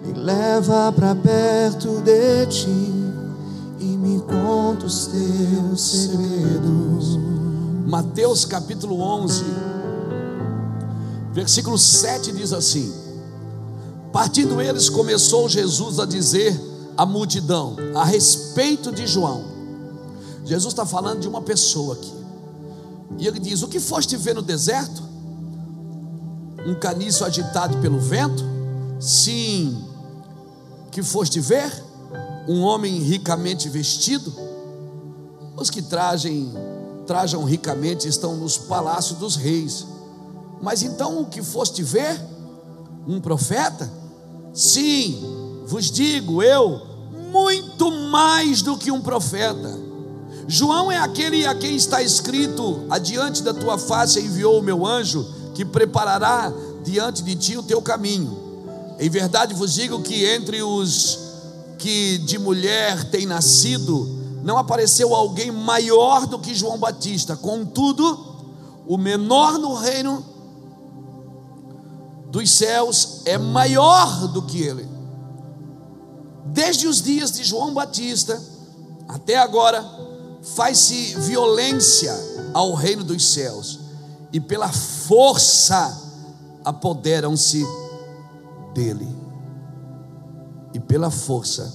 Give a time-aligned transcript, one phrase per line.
[0.00, 2.92] me leva para perto de ti
[3.78, 7.18] e me conta os teus segredos.
[7.86, 9.44] Mateus capítulo 11,
[11.32, 12.92] versículo 7 diz assim:
[14.12, 16.58] Partindo eles, começou Jesus a dizer
[16.96, 19.44] à multidão a respeito de João.
[20.44, 22.12] Jesus está falando de uma pessoa aqui.
[23.18, 25.02] E ele diz: O que foste ver no deserto?
[26.66, 28.44] Um caniço agitado pelo vento?
[28.98, 29.89] Sim.
[30.90, 31.72] Que foste ver?
[32.48, 34.32] Um homem ricamente vestido?
[35.56, 36.52] Os que tragem,
[37.06, 39.86] trajam ricamente estão nos palácios dos reis.
[40.60, 42.20] Mas então o que foste ver?
[43.06, 43.90] Um profeta?
[44.52, 46.80] Sim, vos digo eu,
[47.30, 49.78] muito mais do que um profeta.
[50.48, 55.24] João é aquele a quem está escrito: Adiante da tua face enviou o meu anjo,
[55.54, 58.49] que preparará diante de ti o teu caminho.
[59.00, 61.18] Em verdade vos digo que entre os
[61.78, 64.06] que de mulher têm nascido,
[64.44, 67.34] não apareceu alguém maior do que João Batista.
[67.34, 68.36] Contudo,
[68.86, 70.22] o menor no reino
[72.26, 74.86] dos céus é maior do que ele.
[76.44, 78.38] Desde os dias de João Batista
[79.08, 79.82] até agora,
[80.42, 82.14] faz-se violência
[82.52, 83.80] ao reino dos céus,
[84.30, 85.98] e pela força
[86.62, 87.64] apoderam-se
[88.74, 89.08] dele.
[90.72, 91.72] E pela força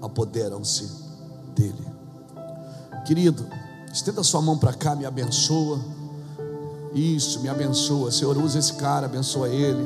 [0.00, 0.90] apoderam-se
[1.54, 1.86] dele.
[3.06, 3.46] Querido,
[3.92, 5.80] estenda sua mão para cá, me abençoa.
[6.92, 8.10] Isso, me abençoa.
[8.10, 9.84] Senhor, usa esse cara, abençoa ele.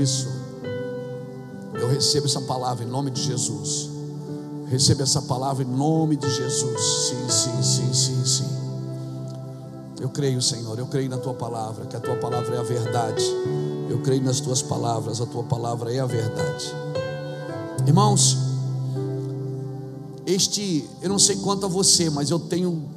[0.00, 0.28] Isso.
[1.74, 3.90] Eu recebo essa palavra em nome de Jesus.
[4.68, 6.80] Receba essa palavra em nome de Jesus.
[7.08, 8.56] Sim, sim, sim, sim, sim.
[10.00, 13.24] Eu creio, Senhor, eu creio na tua palavra, que a tua palavra é a verdade.
[13.88, 16.74] Eu creio nas tuas palavras, a tua palavra é a verdade.
[17.86, 18.36] Irmãos,
[20.26, 22.88] este, eu não sei quanto a você, mas eu tenho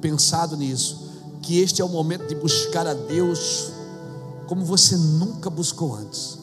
[0.00, 1.08] pensado nisso
[1.42, 3.72] que este é o momento de buscar a Deus
[4.46, 6.38] como você nunca buscou antes.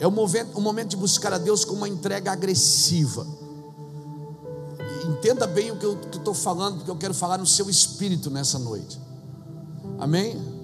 [0.00, 3.26] É o momento, o momento de buscar a Deus com uma entrega agressiva.
[5.08, 8.58] Entenda bem o que eu estou falando, porque eu quero falar no seu espírito nessa
[8.58, 9.00] noite.
[9.98, 10.57] Amém?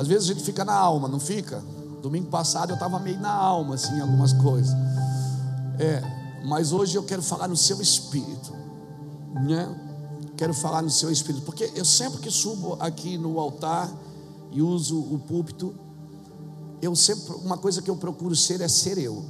[0.00, 1.62] Às vezes a gente fica na alma, não fica?
[2.00, 4.74] Domingo passado eu estava meio na alma, assim, algumas coisas.
[5.78, 6.02] É,
[6.42, 8.50] mas hoje eu quero falar no seu espírito,
[9.44, 9.68] né?
[10.38, 13.92] quero falar no seu espírito, porque eu sempre que subo aqui no altar
[14.50, 15.74] e uso o púlpito,
[16.80, 19.22] eu sempre, uma coisa que eu procuro ser é ser eu.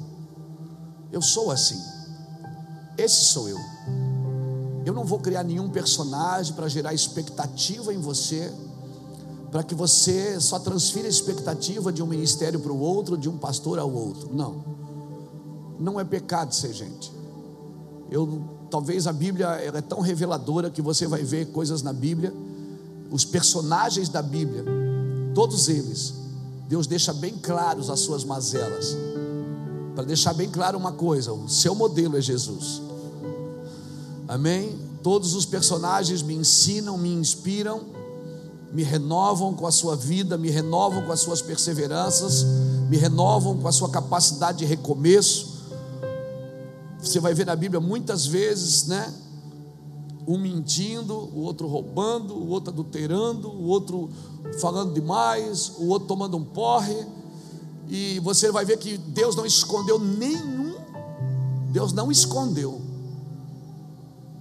[1.10, 1.82] Eu sou assim.
[2.96, 3.58] Esse sou eu.
[4.86, 8.54] Eu não vou criar nenhum personagem para gerar expectativa em você,
[9.50, 13.36] para que você só transfira a expectativa de um ministério para o outro, de um
[13.36, 14.30] pastor ao outro.
[14.32, 14.64] Não.
[15.78, 17.12] Não é pecado ser gente.
[18.10, 22.32] Eu talvez a Bíblia é tão reveladora que você vai ver coisas na Bíblia,
[23.10, 24.64] os personagens da Bíblia,
[25.34, 26.14] todos eles,
[26.68, 28.96] Deus deixa bem claros as suas mazelas.
[29.94, 32.80] Para deixar bem claro uma coisa, o seu modelo é Jesus.
[34.28, 34.78] Amém?
[35.02, 37.80] Todos os personagens me ensinam, me inspiram,
[38.72, 42.44] me renovam com a sua vida, me renovam com as suas perseveranças,
[42.88, 45.50] me renovam com a sua capacidade de recomeço
[47.02, 49.12] você vai ver na Bíblia muitas vezes, né?
[50.28, 54.10] Um mentindo, o outro roubando, o outro adulterando, o outro
[54.60, 57.06] falando demais, o outro tomando um porre.
[57.88, 60.74] E você vai ver que Deus não escondeu nenhum,
[61.72, 62.80] Deus não escondeu.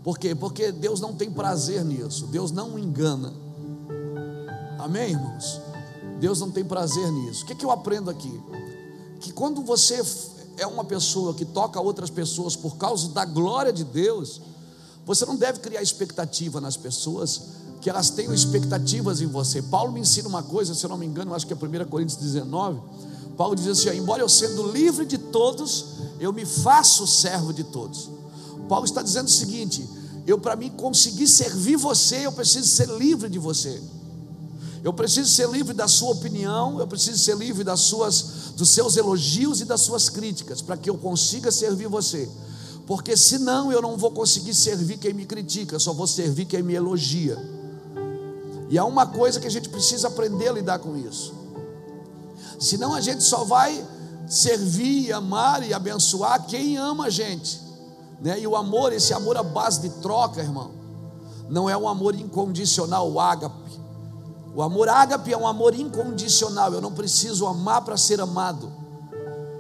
[0.04, 0.36] Por quê?
[0.36, 3.34] Porque Deus não tem prazer nisso, Deus não engana.
[4.80, 5.60] Amém, irmãos?
[6.22, 7.44] Deus não tem prazer nisso.
[7.44, 8.42] O que, que eu aprendo aqui?
[9.20, 10.02] Que quando você
[10.58, 14.42] é uma pessoa que toca outras pessoas por causa da glória de Deus,
[15.06, 17.42] você não deve criar expectativa nas pessoas,
[17.82, 19.62] que elas tenham expectativas em você.
[19.62, 22.18] Paulo me ensina uma coisa, se eu não me engano, acho que é 1 Coríntios
[22.18, 22.80] 19.
[23.36, 25.86] Paulo diz assim: embora eu sendo livre de todos,
[26.22, 28.10] eu me faço servo de todos.
[28.70, 29.88] Paulo está dizendo o seguinte:
[30.26, 33.82] eu para mim conseguir servir você, eu preciso ser livre de você.
[34.84, 38.96] Eu preciso ser livre da sua opinião, eu preciso ser livre das suas, dos seus
[38.96, 42.30] elogios e das suas críticas, para que eu consiga servir você.
[42.88, 46.74] Porque senão eu não vou conseguir servir quem me critica, só vou servir quem me
[46.74, 47.38] elogia.
[48.70, 51.34] E há uma coisa que a gente precisa aprender a lidar com isso.
[52.60, 53.86] Senão a gente só vai
[54.28, 57.60] servir, amar e abençoar quem ama a gente.
[58.22, 58.40] Né?
[58.40, 60.72] E o amor, esse amor à base de troca, irmão,
[61.50, 63.59] não é um amor incondicional, ágape.
[64.60, 66.74] O amor ágape é um amor incondicional.
[66.74, 68.70] Eu não preciso amar para ser amado.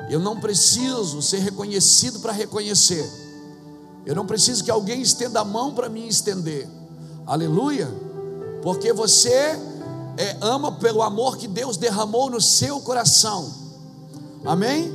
[0.09, 3.09] Eu não preciso ser reconhecido para reconhecer.
[4.05, 6.67] Eu não preciso que alguém estenda a mão para me estender.
[7.25, 7.87] Aleluia.
[8.61, 9.57] Porque você
[10.17, 13.53] é, ama pelo amor que Deus derramou no seu coração.
[14.43, 14.91] Amém?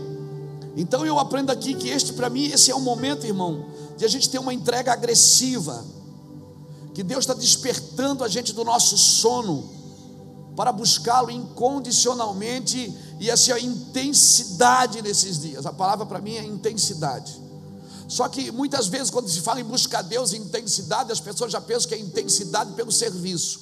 [0.76, 3.64] Então eu aprendo aqui que este para mim esse é o momento, irmão,
[3.96, 5.82] de a gente ter uma entrega agressiva.
[6.92, 9.72] Que Deus está despertando a gente do nosso sono
[10.56, 15.66] para buscá-lo incondicionalmente e assim a intensidade nesses dias.
[15.66, 17.42] A palavra para mim é intensidade.
[18.06, 21.88] Só que muitas vezes, quando se fala em buscar Deus intensidade, as pessoas já pensam
[21.88, 23.60] que é intensidade pelo serviço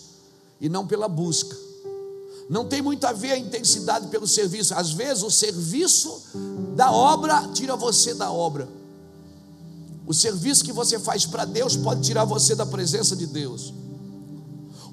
[0.61, 1.57] e não pela busca.
[2.51, 4.75] Não tem muito a ver a intensidade pelo serviço.
[4.75, 6.23] Às vezes, o serviço
[6.77, 8.69] da obra tira você da obra.
[10.07, 13.73] O serviço que você faz para Deus pode tirar você da presença de Deus.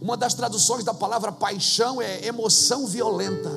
[0.02, 3.52] Uma das traduções da palavra paixão é emoção violenta.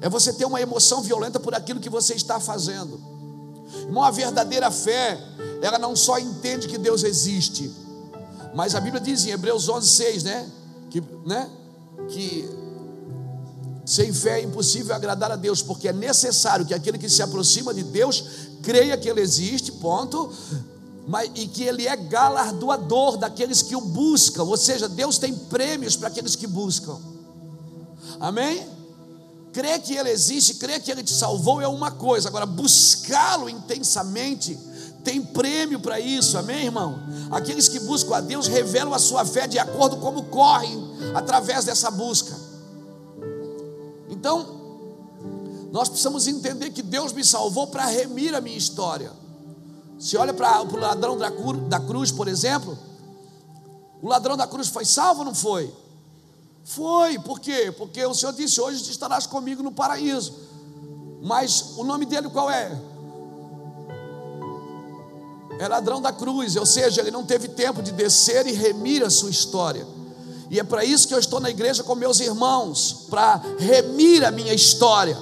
[0.00, 3.00] É você ter uma emoção violenta por aquilo que você está fazendo.
[3.82, 5.18] Irmão, a verdadeira fé,
[5.62, 7.70] ela não só entende que Deus existe,
[8.54, 10.50] mas a Bíblia diz em Hebreus 11, 6, né?
[10.90, 11.48] Que, né?
[12.08, 12.48] que
[13.84, 17.74] sem fé é impossível agradar a Deus, porque é necessário que aquele que se aproxima
[17.74, 18.24] de Deus
[18.62, 20.32] creia que Ele existe, ponto,
[21.06, 25.96] mas, e que Ele é galardoador daqueles que o buscam, ou seja, Deus tem prêmios
[25.96, 26.98] para aqueles que buscam.
[28.20, 28.66] Amém?
[29.52, 34.58] Crer que Ele existe, crer que Ele te salvou é uma coisa, agora buscá-lo intensamente
[35.04, 36.98] tem prêmio para isso, amém, irmão?
[37.30, 40.80] Aqueles que buscam a Deus revelam a sua fé de acordo com como correm
[41.14, 42.36] através dessa busca.
[44.08, 44.60] Então,
[45.72, 49.10] nós precisamos entender que Deus me salvou para remir a minha história.
[50.02, 52.76] Se olha para o ladrão da, cruz, por exemplo,
[54.02, 55.72] o ladrão da cruz foi salvo ou não foi?
[56.64, 57.70] Foi, por quê?
[57.70, 60.34] Porque o Senhor disse: Hoje estarás comigo no paraíso.
[61.22, 62.76] Mas o nome dele qual é?
[65.60, 69.10] É ladrão da cruz, ou seja, ele não teve tempo de descer e remir a
[69.10, 69.86] sua história.
[70.50, 74.32] E é para isso que eu estou na igreja com meus irmãos, para remir a
[74.32, 75.16] minha história.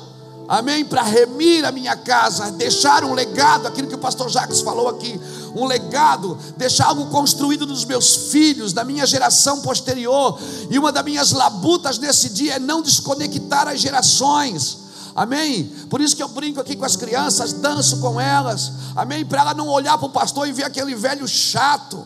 [0.50, 0.84] Amém?
[0.84, 5.20] Para remir a minha casa, deixar um legado, aquilo que o pastor Jacques falou aqui,
[5.54, 10.36] um legado, deixar algo construído nos meus filhos, da minha geração posterior.
[10.68, 14.78] E uma das minhas labutas nesse dia é não desconectar as gerações.
[15.14, 15.72] Amém?
[15.88, 18.72] Por isso que eu brinco aqui com as crianças, danço com elas.
[18.96, 19.24] Amém?
[19.24, 22.04] Para ela não olhar para o pastor e ver aquele velho chato.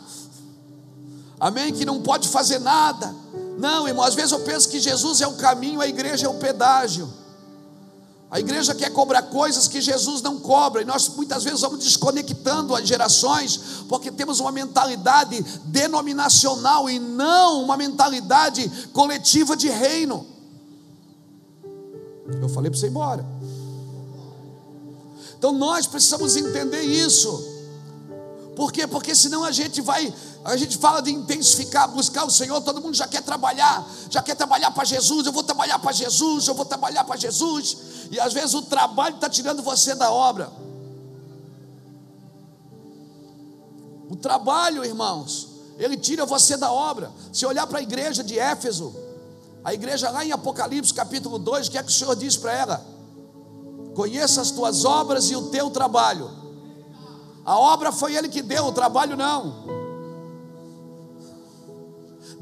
[1.41, 1.73] Amém?
[1.73, 3.15] Que não pode fazer nada.
[3.57, 6.35] Não, irmão, às vezes eu penso que Jesus é o caminho, a igreja é o
[6.35, 7.24] pedágio.
[8.31, 12.75] A igreja quer cobrar coisas que Jesus não cobra, e nós muitas vezes vamos desconectando
[12.75, 20.27] as gerações, porque temos uma mentalidade denominacional e não uma mentalidade coletiva de reino.
[22.41, 23.25] Eu falei para você ir embora.
[25.39, 27.53] Então nós precisamos entender isso.
[28.57, 28.87] Por quê?
[28.87, 30.13] Porque senão a gente vai,
[30.45, 34.37] a gente fala de intensificar, buscar o Senhor, todo mundo já quer trabalhar, já quer
[34.37, 37.77] trabalhar para Jesus, eu vou trabalhar para Jesus, eu vou trabalhar para Jesus,
[38.11, 40.53] e às vezes o trabalho está tirando você da obra.
[44.11, 45.49] O trabalho, irmãos,
[45.79, 47.11] ele tira você da obra.
[47.33, 48.95] Se olhar para a igreja de Éfeso,
[49.65, 52.53] a igreja lá em Apocalipse capítulo 2, o que é que o Senhor diz para
[52.53, 52.87] ela?
[53.95, 56.31] Conheça as tuas obras e o teu trabalho.
[57.47, 59.74] A obra foi Ele que deu, o trabalho não.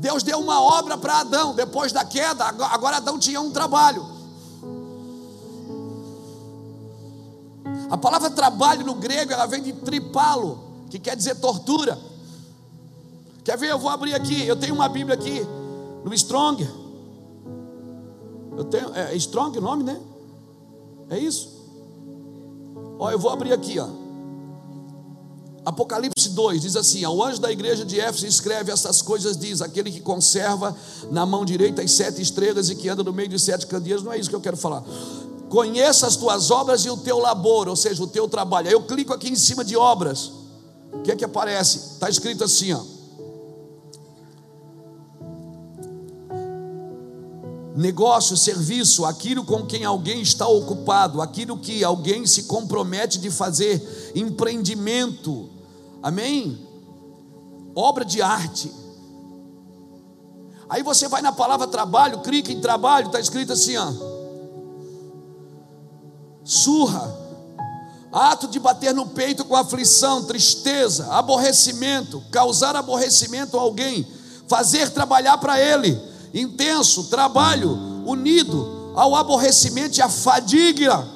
[0.03, 4.05] Deus deu uma obra para Adão, depois da queda, agora Adão tinha um trabalho.
[7.89, 10.59] A palavra trabalho no grego, ela vem de tripalo,
[10.91, 11.97] que quer dizer tortura.
[13.45, 13.71] Quer ver?
[13.71, 15.47] Eu vou abrir aqui, eu tenho uma Bíblia aqui,
[16.05, 16.69] no Strong.
[18.57, 20.01] Eu tenho, é, Strong o nome, né?
[21.11, 21.49] É isso?
[22.99, 24.02] Ó, eu vou abrir aqui, ó.
[25.65, 29.93] Apocalipse 2 diz assim: Ao anjo da igreja de Éfeso escreve essas coisas, diz: Aquele
[29.93, 30.77] que conserva
[31.11, 34.13] na mão direita as sete estrelas e que anda no meio de sete candeeiros, não
[34.13, 34.83] é isso que eu quero falar.
[35.49, 38.69] Conheça as tuas obras e o teu labor, ou seja, o teu trabalho.
[38.69, 40.33] Aí eu clico aqui em cima de obras.
[40.93, 41.79] O que é que aparece?
[41.95, 42.81] Está escrito assim, ó.
[47.75, 54.13] negócio, serviço, aquilo com quem alguém está ocupado, aquilo que alguém se compromete de fazer,
[54.15, 55.49] empreendimento,
[56.03, 56.59] amém?
[57.75, 58.73] Obra de arte.
[60.69, 63.93] Aí você vai na palavra trabalho, clica em trabalho, está escrito assim, ó.
[66.45, 67.15] Surra,
[68.11, 74.07] ato de bater no peito com aflição, tristeza, aborrecimento, causar aborrecimento a alguém,
[74.49, 77.71] fazer trabalhar para ele intenso, trabalho
[78.07, 81.07] unido ao aborrecimento e à fadiga.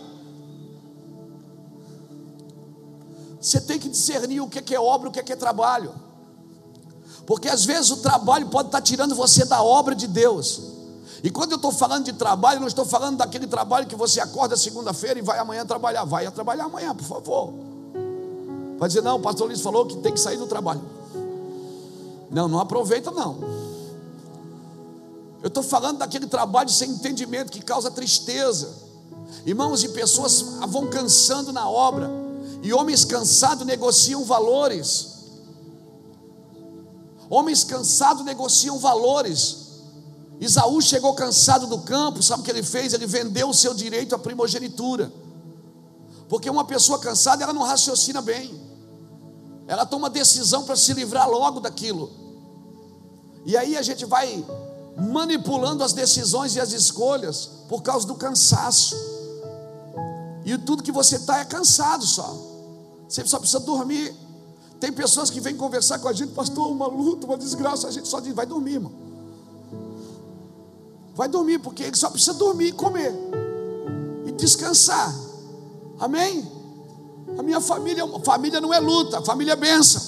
[3.47, 5.95] Você tem que discernir o que é obra e o que é trabalho.
[7.25, 10.63] Porque às vezes o trabalho pode estar tirando você da obra de Deus.
[11.23, 14.57] E quando eu estou falando de trabalho, não estou falando daquele trabalho que você acorda
[14.57, 16.05] segunda-feira e vai amanhã trabalhar.
[16.05, 17.53] Vai trabalhar amanhã, por favor.
[18.79, 20.83] Vai dizer, não, o pastor Luiz falou que tem que sair do trabalho.
[22.29, 23.37] Não, não aproveita não.
[25.41, 28.75] Eu estou falando daquele trabalho sem entendimento que causa tristeza.
[29.45, 32.26] Irmãos, e pessoas vão cansando na obra.
[32.63, 35.15] E homens cansados negociam valores.
[37.29, 39.67] Homens cansados negociam valores.
[40.41, 42.93] Isaú chegou cansado do campo, sabe o que ele fez?
[42.93, 45.13] Ele vendeu o seu direito à primogenitura.
[46.29, 48.61] Porque uma pessoa cansada, ela não raciocina bem.
[49.67, 52.11] Ela toma decisão para se livrar logo daquilo.
[53.45, 54.45] E aí a gente vai
[54.97, 58.97] manipulando as decisões e as escolhas por causa do cansaço.
[60.45, 62.46] E tudo que você está é cansado só.
[63.09, 64.15] Você só precisa dormir.
[64.81, 67.89] Tem pessoas que vêm conversar com a gente, pastor, uma luta, uma desgraça.
[67.89, 68.93] A gente só diz, vai dormir, irmão.
[71.15, 73.15] Vai dormir, porque ele só precisa dormir e comer.
[74.27, 75.15] E descansar.
[75.99, 76.47] Amém?
[77.39, 80.03] A minha família, família não é luta, família é bênção.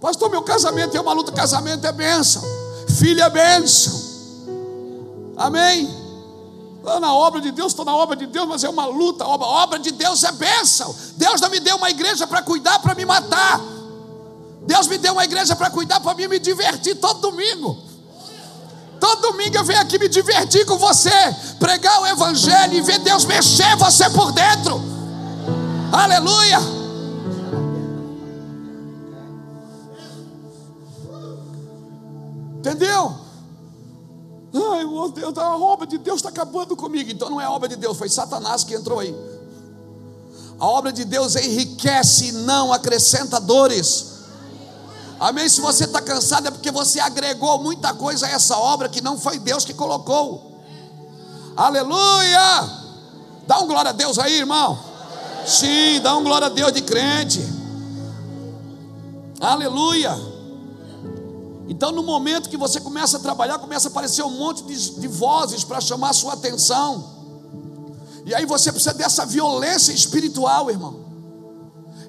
[0.00, 2.42] Pastor, meu casamento é uma luta, casamento é bênção.
[2.88, 4.00] Filho é bênção.
[5.36, 6.01] Amém?
[6.82, 9.22] Estou na obra de Deus, estou na obra de Deus, mas é uma luta.
[9.22, 10.92] A obra, obra de Deus é bênção.
[11.16, 13.60] Deus não me deu uma igreja para cuidar, para me matar.
[14.66, 17.78] Deus me deu uma igreja para cuidar, para mim me divertir todo domingo.
[18.98, 21.10] Todo domingo eu venho aqui me divertir com você,
[21.60, 24.82] pregar o Evangelho e ver Deus mexer você por dentro.
[25.92, 26.58] Aleluia!
[32.58, 33.14] Entendeu?
[34.54, 37.10] Ai, meu Deus, a obra de Deus está acabando comigo.
[37.10, 39.14] Então não é obra de Deus, foi Satanás que entrou aí.
[40.58, 44.12] A obra de Deus enriquece e não acrescenta dores.
[45.18, 45.48] Amém?
[45.48, 49.18] Se você está cansado é porque você agregou muita coisa a essa obra que não
[49.18, 50.60] foi Deus que colocou.
[51.56, 52.80] Aleluia!
[53.46, 54.78] Dá um glória a Deus aí, irmão.
[55.46, 57.40] Sim, dá um glória a Deus de crente.
[59.40, 60.31] Aleluia.
[61.68, 65.08] Então, no momento que você começa a trabalhar, começa a aparecer um monte de, de
[65.08, 67.22] vozes para chamar a sua atenção.
[68.24, 71.00] E aí você precisa dessa violência espiritual, irmão.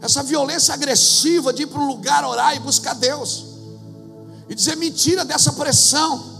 [0.02, 3.46] Essa violência agressiva de ir para um lugar orar e buscar Deus.
[4.50, 6.34] E dizer mentira dessa pressão.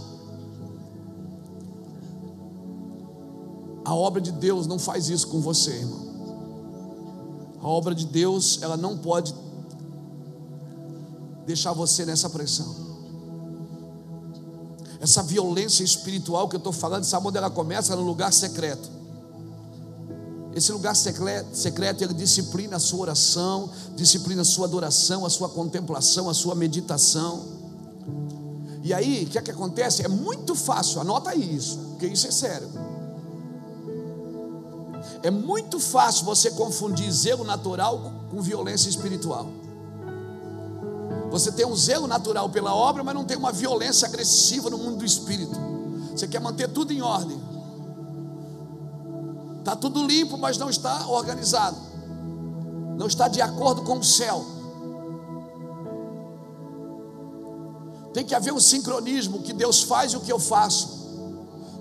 [3.84, 6.04] A obra de Deus não faz isso com você, irmão.
[7.60, 9.34] A obra de Deus, ela não pode
[11.46, 12.83] deixar você nessa pressão.
[15.04, 17.94] Essa violência espiritual que eu estou falando, sabe onde ela começa?
[17.94, 18.88] No lugar secreto.
[20.54, 26.30] Esse lugar secreto, ele disciplina a sua oração, disciplina a sua adoração, a sua contemplação,
[26.30, 27.44] a sua meditação.
[28.82, 30.02] E aí, o que é que acontece?
[30.02, 32.70] É muito fácil, anota isso, porque isso é sério.
[35.22, 39.50] É muito fácil você confundir zelo natural com violência espiritual.
[41.34, 44.98] Você tem um zelo natural pela obra, mas não tem uma violência agressiva no mundo
[44.98, 45.58] do espírito.
[46.12, 47.36] Você quer manter tudo em ordem.
[49.58, 51.76] Está tudo limpo, mas não está organizado.
[52.96, 54.46] Não está de acordo com o céu.
[58.12, 60.88] Tem que haver um sincronismo, o que Deus faz e o que eu faço.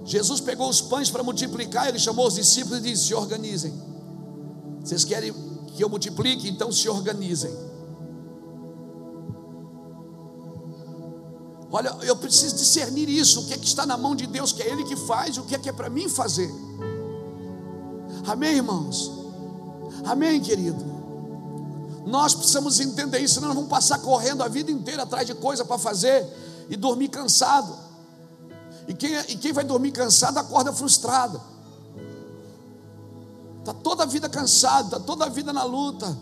[0.04, 3.72] Jesus pegou os pães para multiplicar, ele chamou os discípulos e disse: Se organizem.
[4.84, 5.32] Vocês querem
[5.76, 6.50] que eu multiplique?
[6.50, 7.54] Então se organizem.
[11.76, 14.62] Olha, eu preciso discernir isso, o que, é que está na mão de Deus, que
[14.62, 16.54] é Ele que faz, o que é que é para mim fazer.
[18.28, 19.12] Amém, irmãos?
[20.06, 20.86] Amém, querido?
[22.06, 25.66] Nós precisamos entender isso, senão nós vamos passar correndo a vida inteira atrás de coisa
[25.66, 26.24] para fazer
[26.70, 27.76] e dormir cansado.
[28.88, 31.42] E quem, e quem vai dormir cansado acorda frustrado.
[33.62, 36.16] Está toda a vida cansado, está toda a vida na luta.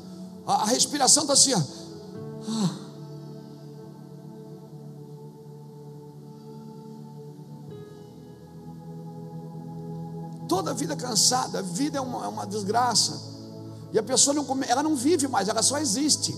[0.48, 2.81] A, a respiração está assim, ó.
[10.62, 13.20] Toda a vida cansada, a vida é uma, é uma desgraça.
[13.92, 16.38] E a pessoa não, ela não vive mais, ela só existe.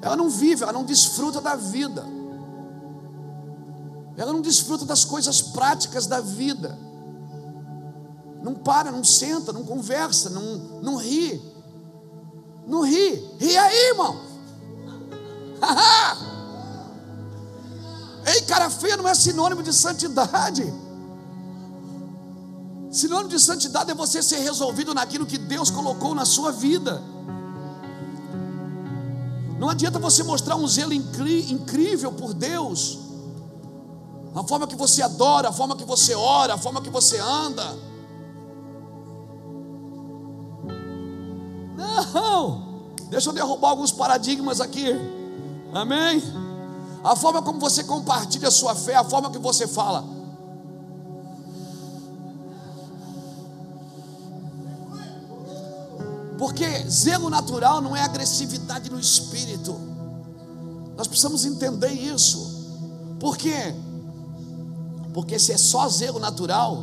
[0.00, 2.06] Ela não vive, ela não desfruta da vida.
[4.16, 6.78] Ela não desfruta das coisas práticas da vida.
[8.42, 11.42] Não para, não senta, não conversa, não, não ri.
[12.64, 13.16] Não ri.
[13.38, 14.20] Ri aí, irmão.
[18.24, 20.89] Ei, cara feia não é sinônimo de santidade.
[22.90, 27.00] Sinônimo de santidade é você ser resolvido naquilo que Deus colocou na sua vida.
[29.58, 32.98] Não adianta você mostrar um zelo incrível por Deus,
[34.34, 37.64] a forma que você adora, a forma que você ora, a forma que você anda.
[42.12, 44.86] Não, deixa eu derrubar alguns paradigmas aqui,
[45.72, 46.22] amém?
[47.04, 50.19] A forma como você compartilha a sua fé, a forma que você fala.
[56.40, 59.78] Porque zelo natural não é agressividade no espírito.
[60.96, 62.80] Nós precisamos entender isso.
[63.20, 63.74] Por quê?
[65.12, 66.82] Porque se é só zelo natural,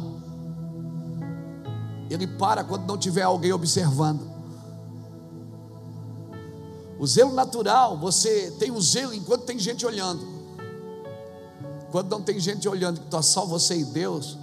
[2.07, 4.29] ele para quando não tiver alguém observando.
[6.99, 10.23] O zelo natural, você tem o zelo enquanto tem gente olhando.
[11.91, 14.37] Quando não tem gente olhando, que está só você e Deus,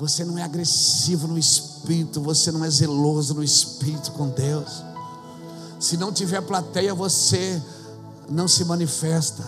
[0.00, 4.82] você não é agressivo no espírito, você não é zeloso no espírito com Deus.
[5.78, 7.62] Se não tiver plateia, você
[8.26, 9.44] não se manifesta.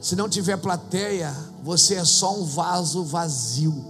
[0.00, 1.32] Se não tiver plateia,
[1.62, 3.84] você é só um vaso vazio.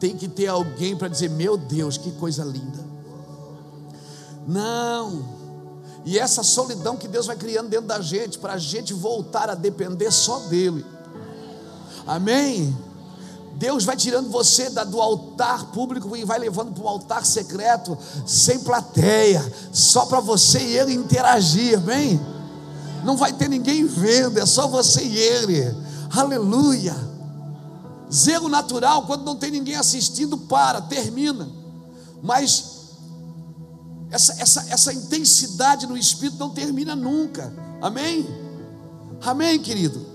[0.00, 2.84] Tem que ter alguém para dizer: Meu Deus, que coisa linda.
[4.48, 5.24] Não.
[6.04, 9.54] E essa solidão que Deus vai criando dentro da gente, para a gente voltar a
[9.54, 10.84] depender só dEle.
[12.04, 12.87] Amém?
[13.58, 18.60] Deus vai tirando você do altar público e vai levando para um altar secreto, sem
[18.60, 22.20] plateia, só para você e ele interagir, bem?
[23.04, 25.76] Não vai ter ninguém vendo, é só você e ele.
[26.14, 26.94] Aleluia.
[28.12, 31.48] Zelo natural, quando não tem ninguém assistindo, para, termina.
[32.22, 32.78] Mas
[34.08, 37.52] essa, essa, essa intensidade no espírito não termina nunca.
[37.82, 38.24] Amém?
[39.20, 40.06] Amém, querido?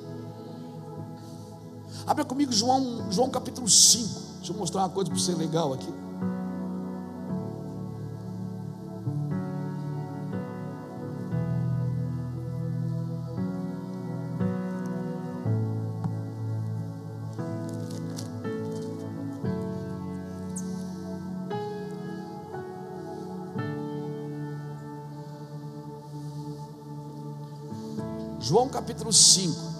[2.06, 4.22] Abra comigo João, João capítulo 5.
[4.38, 5.88] Deixa eu mostrar uma coisa para você legal aqui.
[28.42, 29.73] João capítulo 5.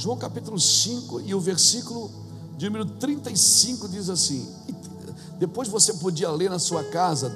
[0.00, 2.10] João capítulo 5 e o versículo
[2.56, 4.48] de número 35 diz assim:
[5.38, 7.30] depois você podia ler na sua casa,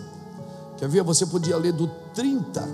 [0.78, 1.02] quer ver?
[1.02, 2.66] Você podia ler do 30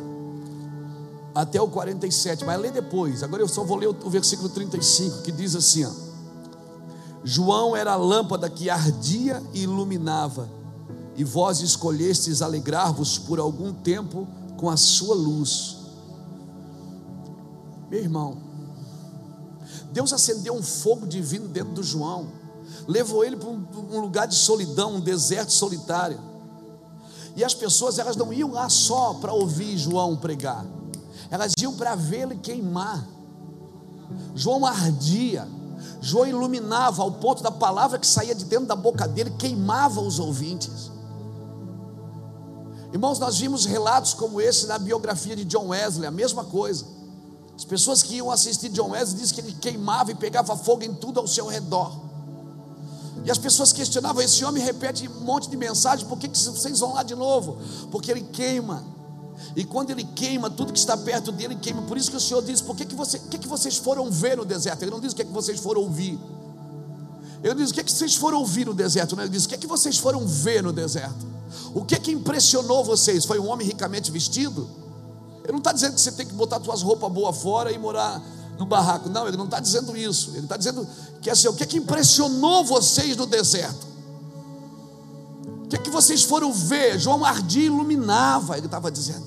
[1.35, 3.25] até o 47, mas lê depois.
[3.25, 5.91] Agora eu só vou ler o, versículo 35 que diz assim: ó,
[7.25, 10.49] João era a lâmpada que ardia e iluminava,
[11.17, 15.79] e vós escolhestes alegrar-vos por algum tempo com a sua luz.
[17.91, 18.50] Meu irmão,
[19.93, 22.29] Deus acendeu um fogo divino dentro do João,
[22.87, 26.19] levou ele para um, lugar de solidão, um deserto solitário.
[27.37, 30.65] E as pessoas, elas não iam lá só para ouvir João pregar,
[31.31, 33.07] elas iam para vê-lo queimar.
[34.35, 35.47] João ardia,
[36.01, 40.19] João iluminava ao ponto da palavra que saía de dentro da boca dele, queimava os
[40.19, 40.91] ouvintes.
[42.93, 46.85] Irmãos, nós vimos relatos como esse na biografia de John Wesley, a mesma coisa.
[47.61, 50.95] As pessoas que iam assistir John Wesley dizem que ele queimava e pegava fogo em
[50.95, 51.95] tudo ao seu redor.
[53.23, 56.81] E as pessoas questionavam: esse homem repete um monte de mensagem, por que, que vocês
[56.81, 57.59] vão lá de novo?
[57.91, 58.83] Porque ele queima.
[59.55, 61.83] E quando ele queima, tudo que está perto dele queima.
[61.83, 64.39] Por isso que o Senhor diz: por que, que, você, que, que vocês foram ver
[64.39, 64.83] no deserto?
[64.83, 66.19] Ele não diz o que, que vocês foram ouvir.
[67.45, 69.21] Ele diz: o que, que vocês foram ouvir no deserto?
[69.21, 71.27] Ele diz: o que, que vocês foram ver no deserto?
[71.75, 73.27] O que, que impressionou vocês?
[73.27, 74.67] Foi um homem ricamente vestido?
[75.43, 78.23] Ele não está dizendo que você tem que botar suas roupas boas fora e morar
[78.59, 79.09] no barraco.
[79.09, 80.31] Não, ele não está dizendo isso.
[80.31, 80.87] Ele está dizendo
[81.21, 83.87] que assim, o que é que impressionou vocês no deserto?
[85.65, 86.99] O que é que vocês foram ver?
[86.99, 89.25] João ardia e iluminava, ele estava dizendo.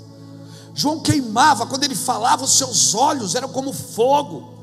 [0.75, 4.53] João queimava, quando ele falava, os seus olhos eram como fogo.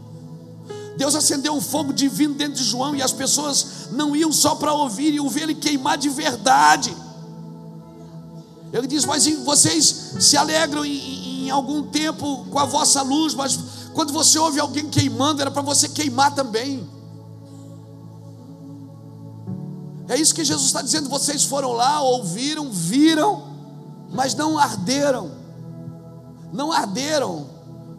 [0.97, 4.75] Deus acendeu um fogo divino dentro de João e as pessoas não iam só para
[4.75, 6.95] ouvir, iam ver ele queimar de verdade.
[8.73, 13.59] Ele diz: Mas vocês se alegram em, em algum tempo com a vossa luz, mas
[13.93, 16.89] quando você ouve alguém queimando, era para você queimar também.
[20.09, 21.09] É isso que Jesus está dizendo.
[21.09, 23.49] Vocês foram lá, ouviram, viram,
[24.11, 25.33] mas não arderam.
[26.53, 27.49] Não arderam.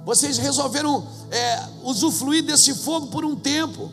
[0.06, 3.92] Vocês resolveram é, usufruir desse fogo por um tempo.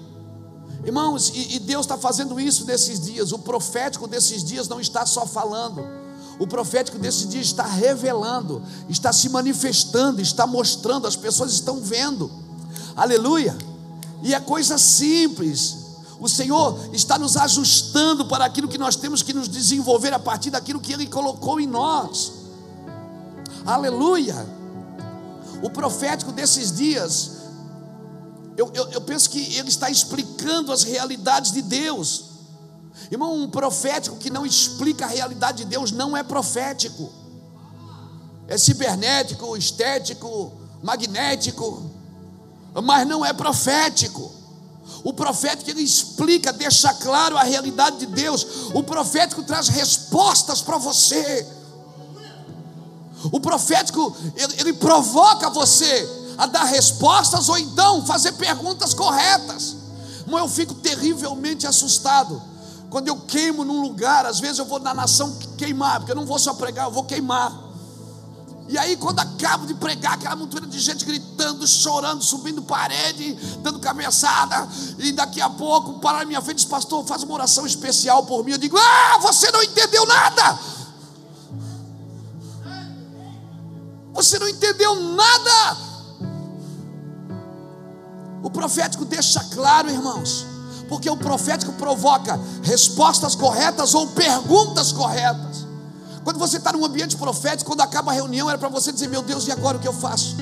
[0.85, 3.33] Irmãos, e, e Deus está fazendo isso nesses dias.
[3.33, 5.98] O profético desses dias não está só falando
[6.39, 12.31] o profético desse dia está revelando, está se manifestando, está mostrando, as pessoas estão vendo.
[12.95, 13.57] Aleluia.
[14.23, 15.77] E é coisa simples.
[16.21, 20.51] O Senhor está nos ajustando para aquilo que nós temos que nos desenvolver a partir
[20.51, 22.33] daquilo que Ele colocou em nós.
[23.65, 24.47] Aleluia!
[25.63, 27.33] O profético desses dias,
[28.57, 32.28] eu, eu, eu penso que ele está explicando as realidades de Deus.
[33.11, 37.11] Irmão, um profético que não explica a realidade de Deus não é profético.
[38.47, 41.91] É cibernético, estético, magnético,
[42.83, 44.33] mas não é profético.
[45.05, 48.47] O profético ele explica, deixa claro a realidade de Deus.
[48.75, 51.47] O profético traz respostas para você.
[53.33, 59.77] O profético ele, ele provoca você a dar respostas ou então fazer perguntas corretas.
[60.27, 62.41] Mas eu fico terrivelmente assustado
[62.91, 64.27] quando eu queimo num lugar.
[64.27, 67.05] Às vezes eu vou na nação queimar, porque eu não vou só pregar, eu vou
[67.05, 67.69] queimar.
[68.69, 73.81] E aí, quando acabo de pregar, aquela montura de gente gritando, chorando, subindo parede, dando
[73.81, 78.27] cabeçada, e daqui a pouco, para na minha frente, diz, pastor, faz uma oração especial
[78.27, 78.53] por mim.
[78.53, 80.59] Eu digo, ah, você não entendeu nada.
[84.13, 85.77] Você não entendeu nada.
[88.43, 90.45] O profético deixa claro, irmãos,
[90.89, 95.67] porque o profético provoca respostas corretas ou perguntas corretas.
[96.25, 99.23] Quando você está num ambiente profético, quando acaba a reunião, era para você dizer: Meu
[99.23, 100.37] Deus, e agora o que eu faço?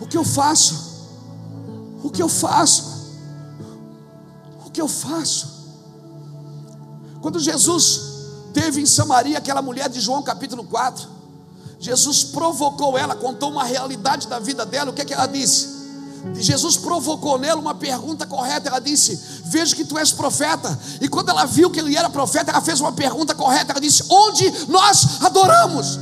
[0.00, 0.90] O que eu faço?
[2.02, 3.18] O que eu faço?
[4.66, 5.60] O que eu faço?
[7.20, 8.00] Quando Jesus
[8.52, 11.08] teve em Samaria aquela mulher de João capítulo 4,
[11.78, 15.79] Jesus provocou ela, contou uma realidade da vida dela, o que, é que ela disse?
[16.34, 18.68] Jesus provocou nela uma pergunta correta.
[18.68, 20.78] Ela disse: Vejo que tu és profeta.
[21.00, 23.72] E quando ela viu que ele era profeta, ela fez uma pergunta correta.
[23.72, 25.98] Ela disse: Onde nós adoramos?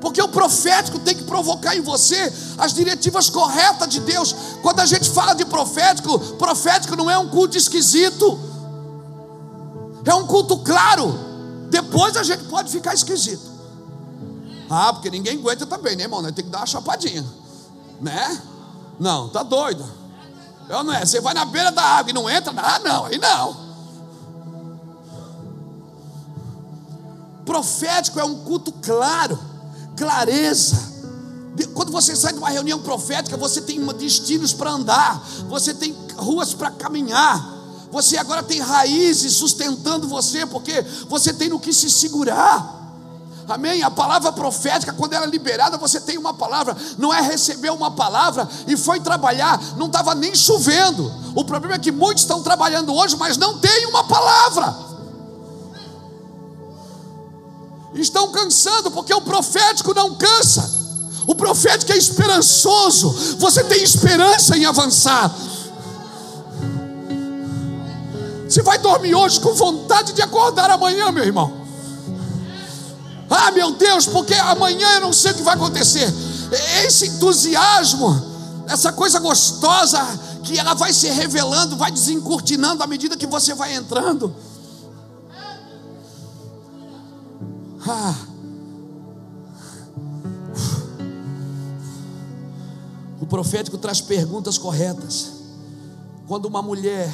[0.00, 4.34] Porque o profético tem que provocar em você as diretivas corretas de Deus.
[4.60, 8.38] Quando a gente fala de profético, profético não é um culto esquisito,
[10.04, 11.16] é um culto claro.
[11.70, 13.51] Depois a gente pode ficar esquisito.
[14.74, 16.22] Ah, porque ninguém aguenta também, né, irmão?
[16.22, 17.22] Nós tem que dar uma chapadinha,
[18.00, 18.42] né?
[18.98, 19.84] Não, tá doido.
[20.66, 21.04] Eu não é.
[21.04, 23.54] Você vai na beira da água e não entra, ah, não, aí não.
[27.44, 29.38] Profético é um culto claro,
[29.94, 30.90] clareza.
[31.74, 36.54] Quando você sai de uma reunião profética, você tem destinos para andar, você tem ruas
[36.54, 37.46] para caminhar,
[37.90, 40.80] você agora tem raízes sustentando você, porque
[41.10, 42.81] você tem no que se segurar.
[43.52, 43.82] Amém?
[43.82, 46.76] A palavra profética, quando ela é liberada, você tem uma palavra.
[46.96, 51.12] Não é receber uma palavra e foi trabalhar, não estava nem chovendo.
[51.34, 54.74] O problema é que muitos estão trabalhando hoje, mas não tem uma palavra.
[57.94, 60.80] Estão cansando, porque o profético não cansa.
[61.26, 63.36] O profético é esperançoso.
[63.38, 65.30] Você tem esperança em avançar.
[68.48, 71.61] Você vai dormir hoje com vontade de acordar amanhã, meu irmão.
[73.30, 76.12] Ah, meu Deus, porque amanhã eu não sei o que vai acontecer.
[76.84, 80.00] Esse entusiasmo, essa coisa gostosa,
[80.42, 84.34] que ela vai se revelando, vai desencurtinando à medida que você vai entrando.
[87.88, 88.14] Ah.
[93.20, 95.32] O profético traz perguntas corretas.
[96.26, 97.12] Quando uma mulher,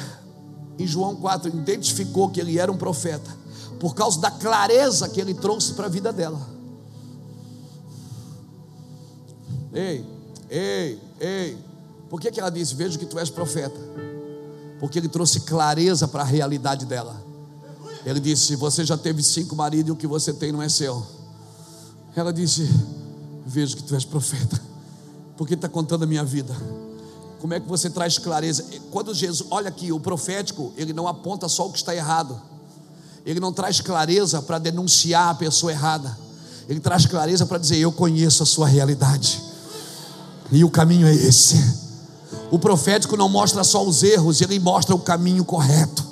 [0.77, 3.35] em João 4, identificou que ele era um profeta,
[3.79, 6.39] por causa da clareza que ele trouxe para a vida dela.
[9.73, 10.05] Ei,
[10.49, 11.57] ei, ei.
[12.09, 13.79] Por que, que ela disse: Vejo que tu és profeta?
[14.79, 17.15] Porque ele trouxe clareza para a realidade dela.
[18.05, 21.05] Ele disse: Você já teve cinco maridos e o que você tem não é seu.
[22.15, 22.67] Ela disse:
[23.45, 24.59] Vejo que tu és profeta.
[25.37, 26.53] Porque está contando a minha vida.
[27.39, 28.65] Como é que você traz clareza?
[28.91, 32.48] Quando Jesus, olha aqui, o profético, ele não aponta só o que está errado
[33.25, 36.17] ele não traz clareza para denunciar a pessoa errada,
[36.67, 39.41] ele traz clareza para dizer: Eu conheço a sua realidade,
[40.51, 41.89] e o caminho é esse.
[42.51, 46.03] O profético não mostra só os erros, ele mostra o caminho correto.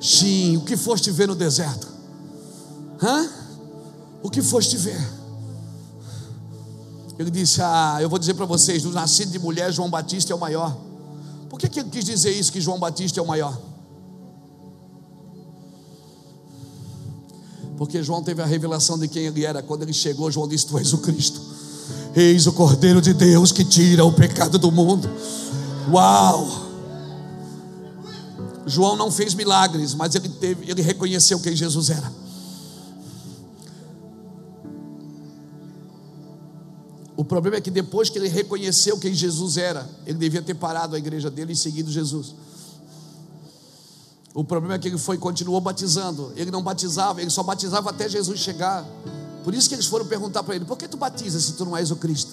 [0.00, 1.88] Sim, o que foste ver no deserto?
[3.02, 3.28] Hã?
[4.22, 5.00] O que foste ver?
[7.18, 10.36] Ele disse: Ah, eu vou dizer para vocês: do nascido de mulher, João Batista é
[10.36, 10.76] o maior.
[11.48, 13.67] Por que, que ele quis dizer isso, que João Batista é o maior?
[17.78, 19.62] Porque João teve a revelação de quem ele era.
[19.62, 21.40] Quando ele chegou, João disse: Tu és o Cristo.
[22.14, 25.08] Eis o Cordeiro de Deus que tira o pecado do mundo.
[25.88, 26.66] Uau!
[28.66, 32.12] João não fez milagres, mas ele, teve, ele reconheceu quem Jesus era.
[37.16, 40.96] O problema é que depois que ele reconheceu quem Jesus era, ele devia ter parado
[40.96, 42.34] a igreja dele e seguido Jesus.
[44.38, 46.32] O problema é que ele foi continuou batizando.
[46.36, 48.86] Ele não batizava, ele só batizava até Jesus chegar.
[49.42, 51.76] Por isso que eles foram perguntar para ele: por que tu batizas se tu não
[51.76, 52.30] és o Cristo?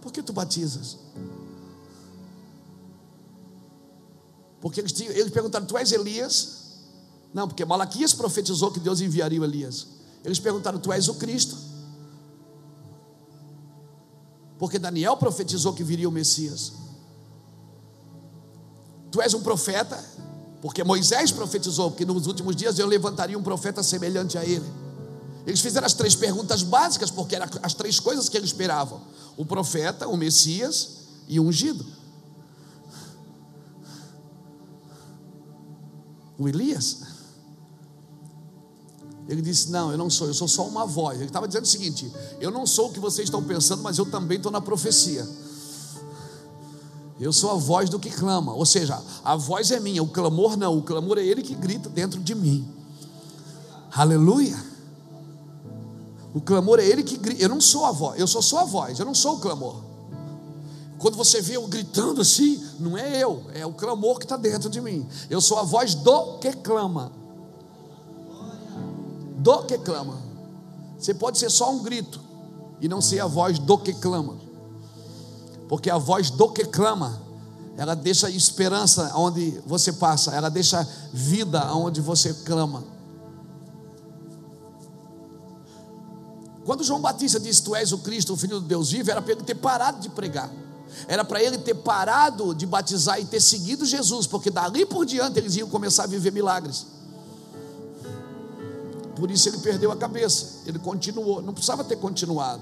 [0.00, 0.96] Por que tu batizas?
[4.60, 6.76] Porque eles, tinham, eles perguntaram: Tu és Elias?
[7.34, 9.88] Não, porque Malaquias profetizou que Deus enviaria Elias.
[10.24, 11.58] Eles perguntaram: Tu és o Cristo?
[14.56, 16.74] Porque Daniel profetizou que viria o Messias.
[19.12, 20.02] Tu és um profeta?
[20.62, 24.64] Porque Moisés profetizou que nos últimos dias eu levantaria um profeta semelhante a ele.
[25.46, 29.02] Eles fizeram as três perguntas básicas, porque eram as três coisas que eles esperavam:
[29.36, 31.84] o profeta, o Messias e o ungido.
[36.38, 37.02] O Elias.
[39.28, 41.18] Ele disse: Não, eu não sou, eu sou só uma voz.
[41.18, 44.06] Ele estava dizendo o seguinte: Eu não sou o que vocês estão pensando, mas eu
[44.06, 45.28] também estou na profecia.
[47.22, 50.56] Eu sou a voz do que clama, ou seja, a voz é minha, o clamor
[50.56, 52.68] não, o clamor é ele que grita dentro de mim.
[53.94, 54.60] Aleluia.
[56.34, 57.40] O clamor é ele que grita.
[57.40, 59.76] Eu não sou a voz, eu sou só a voz, eu não sou o clamor.
[60.98, 64.68] Quando você vê eu gritando assim, não é eu, é o clamor que está dentro
[64.68, 65.06] de mim.
[65.30, 67.12] Eu sou a voz do que clama.
[69.38, 70.18] Do que clama.
[70.98, 72.20] Você pode ser só um grito
[72.80, 74.50] e não ser a voz do que clama.
[75.72, 77.18] Porque a voz do que clama,
[77.78, 82.84] ela deixa esperança onde você passa, ela deixa vida onde você clama.
[86.66, 89.32] Quando João Batista disse: Tu és o Cristo, o Filho do Deus vivo, era para
[89.32, 90.52] ele ter parado de pregar.
[91.08, 95.38] Era para ele ter parado de batizar e ter seguido Jesus, porque dali por diante
[95.38, 96.86] eles iam começar a viver milagres.
[99.16, 102.60] Por isso ele perdeu a cabeça, ele continuou, não precisava ter continuado.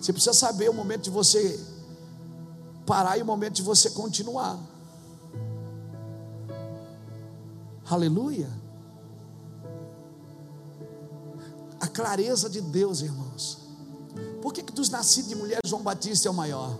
[0.00, 1.60] Você precisa saber o momento de você
[2.86, 4.58] parar e o momento de você continuar.
[7.88, 8.48] Aleluia.
[11.80, 13.58] A clareza de Deus, irmãos.
[14.40, 16.78] Por que, que dos nascidos de mulher João Batista é o maior?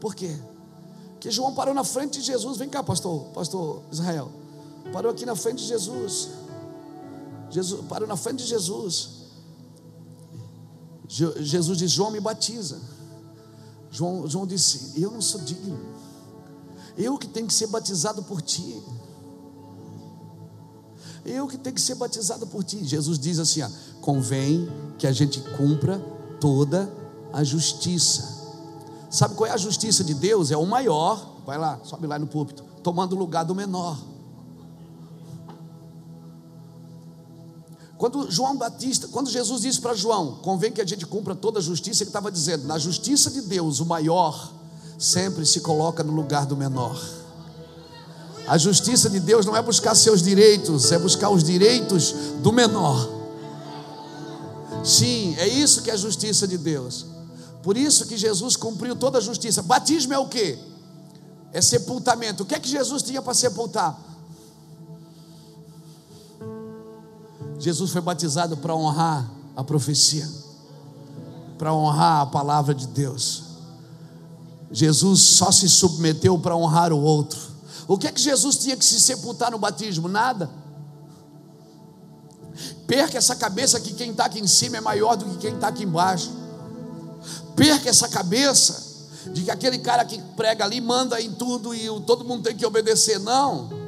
[0.00, 0.34] Por quê?
[1.12, 2.58] Porque João parou na frente de Jesus.
[2.58, 4.30] Vem cá, pastor, pastor Israel.
[4.92, 6.28] Parou aqui na frente de Jesus.
[7.50, 9.10] Jesus parou na frente de Jesus.
[11.08, 12.80] Jesus disse: João me batiza.
[13.96, 15.78] João, João disse: Eu não sou digno.
[16.98, 18.82] Eu que tenho que ser batizado por ti.
[21.24, 22.84] Eu que tenho que ser batizado por ti.
[22.84, 23.70] Jesus diz assim: ó,
[24.02, 25.98] convém que a gente cumpra
[26.38, 26.92] toda
[27.32, 28.36] a justiça.
[29.10, 30.50] Sabe qual é a justiça de Deus?
[30.50, 33.98] É o maior, vai lá, sobe lá no púlpito, tomando o lugar do menor.
[37.98, 41.62] Quando João Batista, quando Jesus disse para João, convém que a gente cumpra toda a
[41.62, 44.52] justiça, ele estava dizendo, na justiça de Deus, o maior
[44.98, 47.00] sempre se coloca no lugar do menor.
[48.46, 53.16] A justiça de Deus não é buscar seus direitos, é buscar os direitos do menor.
[54.84, 57.06] Sim, é isso que é a justiça de Deus.
[57.62, 59.62] Por isso que Jesus cumpriu toda a justiça.
[59.62, 60.56] Batismo é o que?
[61.52, 62.44] É sepultamento.
[62.44, 63.98] O que é que Jesus tinha para sepultar?
[67.66, 70.28] Jesus foi batizado para honrar a profecia,
[71.58, 73.42] para honrar a palavra de Deus.
[74.70, 77.40] Jesus só se submeteu para honrar o outro.
[77.88, 80.06] O que é que Jesus tinha que se sepultar no batismo?
[80.06, 80.48] Nada.
[82.86, 85.68] Perca essa cabeça que quem está aqui em cima é maior do que quem está
[85.68, 86.46] aqui embaixo
[87.56, 88.84] perca essa cabeça
[89.32, 92.64] de que aquele cara que prega ali manda em tudo e todo mundo tem que
[92.64, 93.18] obedecer.
[93.18, 93.85] Não.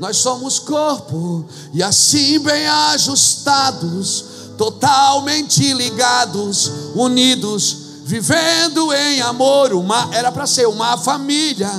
[0.00, 4.24] Nós somos corpo e assim bem ajustados,
[4.56, 9.72] totalmente ligados, unidos, vivendo em amor.
[9.72, 11.70] Uma era para ser uma família,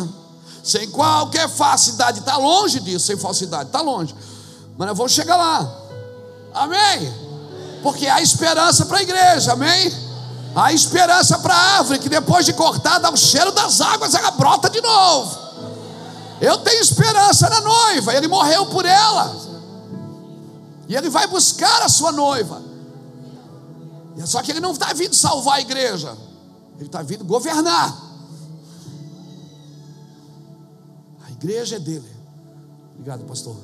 [0.63, 2.19] sem qualquer falsidade.
[2.19, 4.13] Está longe disso, sem falsidade, está longe.
[4.77, 5.75] Mas nós vamos chegar lá.
[6.53, 7.13] Amém?
[7.82, 10.10] Porque há esperança para a igreja, amém?
[10.55, 14.69] A esperança para a árvore que depois de cortada, o cheiro das águas, ela brota
[14.69, 15.48] de novo.
[16.41, 19.36] Eu tenho esperança na noiva, ele morreu por ela.
[20.88, 22.62] E ele vai buscar a sua noiva.
[24.25, 26.17] Só que ele não está vindo salvar a igreja,
[26.78, 27.97] ele está vindo governar.
[31.25, 32.10] A igreja é dele.
[32.93, 33.56] Obrigado, pastor.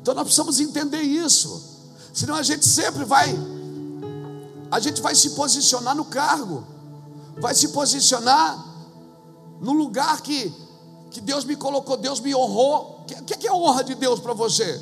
[0.00, 1.80] Então nós precisamos entender isso.
[2.12, 3.36] Senão a gente sempre vai
[4.70, 6.64] a gente vai se posicionar no cargo,
[7.40, 8.64] vai se posicionar
[9.60, 10.54] no lugar que,
[11.10, 13.04] que Deus me colocou, Deus me honrou.
[13.10, 14.80] O que, que é honra de Deus para você?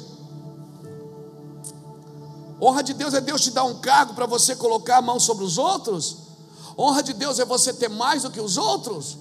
[2.61, 5.45] Honra de Deus é Deus te dar um cargo para você colocar a mão sobre
[5.45, 6.17] os outros?
[6.79, 9.17] Honra de Deus é você ter mais do que os outros?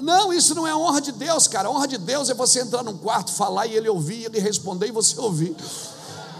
[0.00, 1.70] Não, isso não é honra de Deus, cara.
[1.70, 4.90] Honra de Deus é você entrar num quarto, falar e ele ouvir, ele responder e
[4.90, 5.54] você ouvir.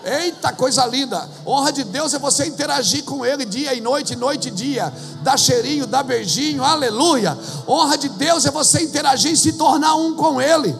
[0.05, 1.29] Eita, coisa linda!
[1.47, 5.39] Honra de Deus é você interagir com Ele dia e noite, noite e dia, dar
[5.39, 7.39] cheirinho, dar beijinho, aleluia!
[7.69, 10.77] Honra de Deus é você interagir e se tornar um com Ele,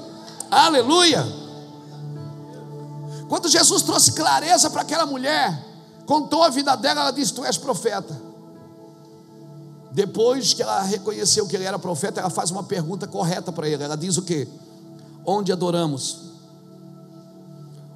[0.51, 1.25] aleluia!
[3.29, 5.59] Quando Jesus trouxe clareza para aquela mulher,
[6.05, 8.21] contou a vida dela, ela disse: Tu és profeta.
[9.93, 13.85] Depois que ela reconheceu que ele era profeta, ela faz uma pergunta correta para ele.
[13.85, 14.49] Ela diz o que?
[15.25, 16.32] Onde adoramos?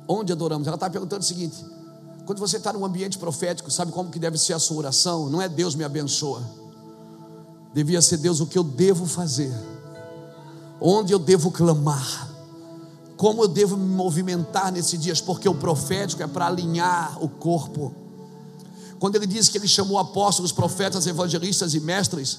[0.09, 0.66] Onde adoramos?
[0.66, 1.64] Ela está perguntando o seguinte:
[2.25, 5.31] quando você está num ambiente profético, sabe como que deve ser a sua oração?
[5.31, 6.42] Não é Deus me abençoa.
[7.73, 9.53] Devia ser Deus o que eu devo fazer.
[10.81, 12.31] Onde eu devo clamar.
[13.16, 17.95] Como eu devo me movimentar nesses dias, porque o profético é para alinhar o corpo.
[18.99, 22.38] Quando ele diz que ele chamou apóstolos, profetas, evangelistas e mestres,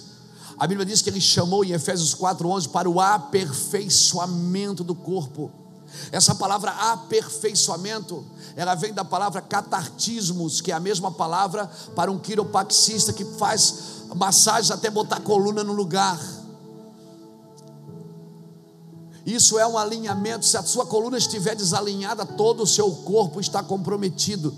[0.57, 5.51] a Bíblia diz que ele chamou em Efésios 4:11 para o aperfeiçoamento do corpo.
[6.11, 12.19] Essa palavra aperfeiçoamento, ela vem da palavra catartismos, que é a mesma palavra para um
[12.19, 16.19] quiropraxista que faz massagens até botar a coluna no lugar.
[19.25, 20.45] Isso é um alinhamento.
[20.45, 24.55] Se a sua coluna estiver desalinhada, todo o seu corpo está comprometido.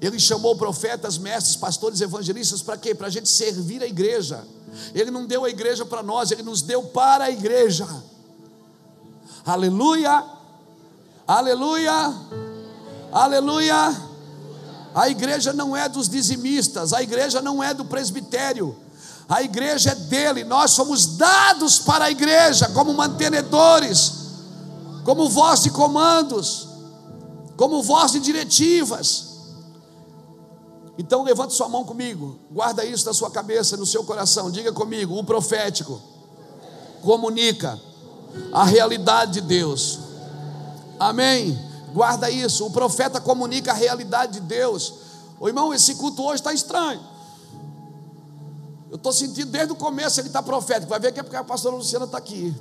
[0.00, 2.94] Ele chamou profetas, mestres, pastores, evangelistas para quê?
[2.94, 4.46] Para a gente servir a igreja.
[4.94, 7.86] Ele não deu a igreja para nós, ele nos deu para a igreja.
[9.48, 10.26] Aleluia,
[11.26, 12.14] aleluia,
[13.10, 13.96] aleluia.
[14.94, 18.76] A igreja não é dos dizimistas, a igreja não é do presbitério,
[19.26, 20.44] a igreja é dele.
[20.44, 24.12] Nós somos dados para a igreja como mantenedores,
[25.02, 26.68] como voz de comandos,
[27.56, 29.28] como voz de diretivas.
[30.98, 34.50] Então levante sua mão comigo, guarda isso na sua cabeça, no seu coração.
[34.50, 36.02] Diga comigo: o profético
[37.00, 37.87] comunica
[38.52, 39.98] a realidade de Deus.
[40.98, 41.58] Amém.
[41.92, 42.66] Guarda isso.
[42.66, 44.94] O profeta comunica a realidade de Deus.
[45.38, 47.00] Ô irmão, esse culto hoje está estranho.
[48.90, 50.88] Eu estou sentindo desde o começo ele está profético.
[50.88, 52.54] Vai ver que é porque a pastora Luciana está aqui.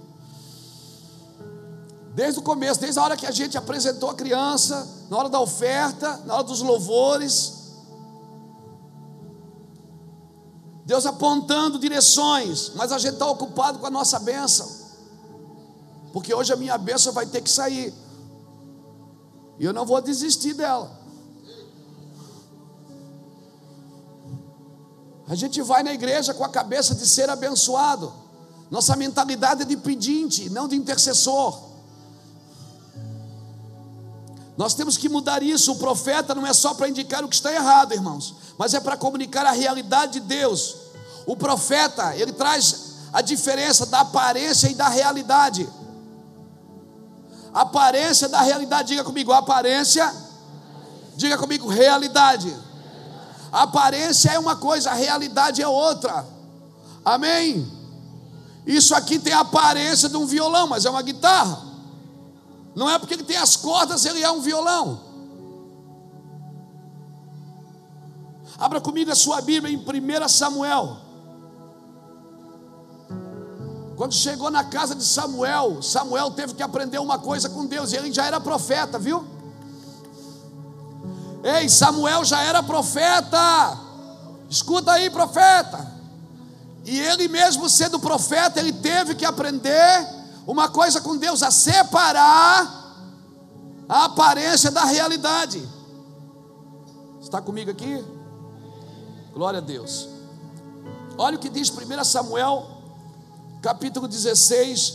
[2.13, 5.39] Desde o começo, desde a hora que a gente apresentou a criança, na hora da
[5.39, 7.53] oferta, na hora dos louvores.
[10.85, 14.86] Deus apontando direções, mas a gente está ocupado com a nossa bênção
[16.17, 17.93] porque hoje a minha bênção vai ter que sair,
[19.59, 20.99] e eu não vou desistir dela.
[25.27, 28.11] A gente vai na igreja com a cabeça de ser abençoado,
[28.71, 31.67] nossa mentalidade é de pedinte, não de intercessor.
[34.57, 35.73] Nós temos que mudar isso.
[35.73, 38.97] O profeta não é só para indicar o que está errado, irmãos, mas é para
[38.97, 40.77] comunicar a realidade de Deus.
[41.27, 45.69] O profeta, ele traz a diferença da aparência e da realidade
[47.61, 48.89] aparência da realidade.
[48.89, 50.13] Diga comigo, aparência.
[51.15, 52.55] Diga comigo, realidade.
[53.51, 56.25] Aparência é uma coisa, a realidade é outra.
[57.03, 57.71] Amém?
[58.65, 61.61] Isso aqui tem a aparência de um violão, mas é uma guitarra.
[62.75, 64.99] Não é porque ele tem as cordas, ele é um violão.
[68.57, 71.06] Abra comigo a sua Bíblia em 1 Samuel.
[73.97, 77.95] Quando chegou na casa de Samuel, Samuel teve que aprender uma coisa com Deus, e
[77.95, 79.25] ele já era profeta, viu?
[81.43, 83.75] Ei, Samuel já era profeta.
[84.47, 85.91] Escuta aí, profeta.
[86.85, 90.07] E ele mesmo sendo profeta, ele teve que aprender
[90.45, 92.71] uma coisa com Deus, a separar
[93.89, 95.67] a aparência da realidade.
[97.19, 98.05] Está comigo aqui?
[99.33, 100.07] Glória a Deus.
[101.17, 102.76] Olha o que diz 1 Samuel
[103.67, 104.93] capítulo 16.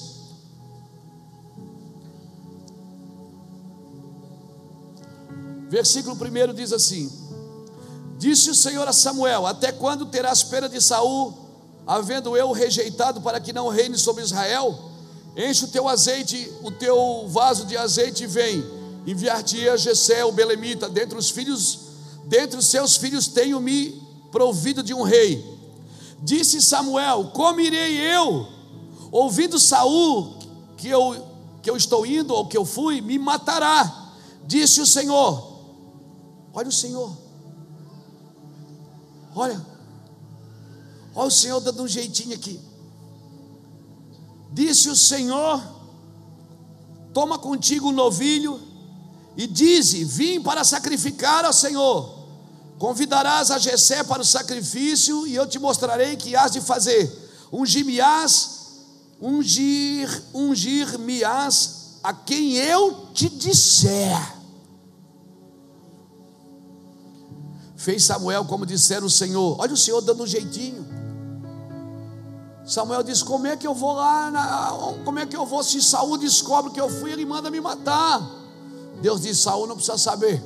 [5.68, 7.12] Versículo 1 diz assim:
[8.16, 11.34] Disse o Senhor a Samuel: Até quando terás pena de Saul,
[11.86, 14.90] havendo eu rejeitado para que não reine sobre Israel?
[15.36, 18.64] Enche o teu azeite, o teu vaso de azeite e vem.
[19.06, 21.78] Enviar-te-ia Jessé, o belemita, dentre os filhos,
[22.24, 25.44] dentre os seus filhos tenho-me provido de um rei.
[26.22, 28.51] Disse Samuel: Como irei eu?
[29.12, 30.38] Ouvindo Saul
[30.76, 31.30] que eu
[31.62, 34.10] que eu estou indo ou que eu fui, me matará.
[34.44, 35.60] Disse o Senhor.
[36.52, 37.16] Olha o Senhor.
[39.36, 39.64] Olha.
[41.14, 42.60] Olha o Senhor dando um jeitinho aqui.
[44.52, 45.62] Disse o Senhor:
[47.14, 48.60] Toma contigo um novilho
[49.36, 52.22] E dize: Vim para sacrificar ao Senhor.
[52.78, 57.30] Convidarás a Jessé para o sacrifício, e eu te mostrarei que hás de fazer.
[57.52, 58.61] Ungir-me-ás,
[59.22, 64.18] ungir, ungir-me-ás a quem eu te disser.
[67.76, 69.56] Fez Samuel como disseram o Senhor.
[69.60, 70.86] Olha o Senhor dando um jeitinho.
[72.64, 74.30] Samuel disse: Como é que eu vou lá?
[74.30, 75.62] Na, como é que eu vou?
[75.62, 78.20] Se Saul descobre que eu fui, ele manda me matar.
[79.00, 80.42] Deus disse: Saul não precisa saber.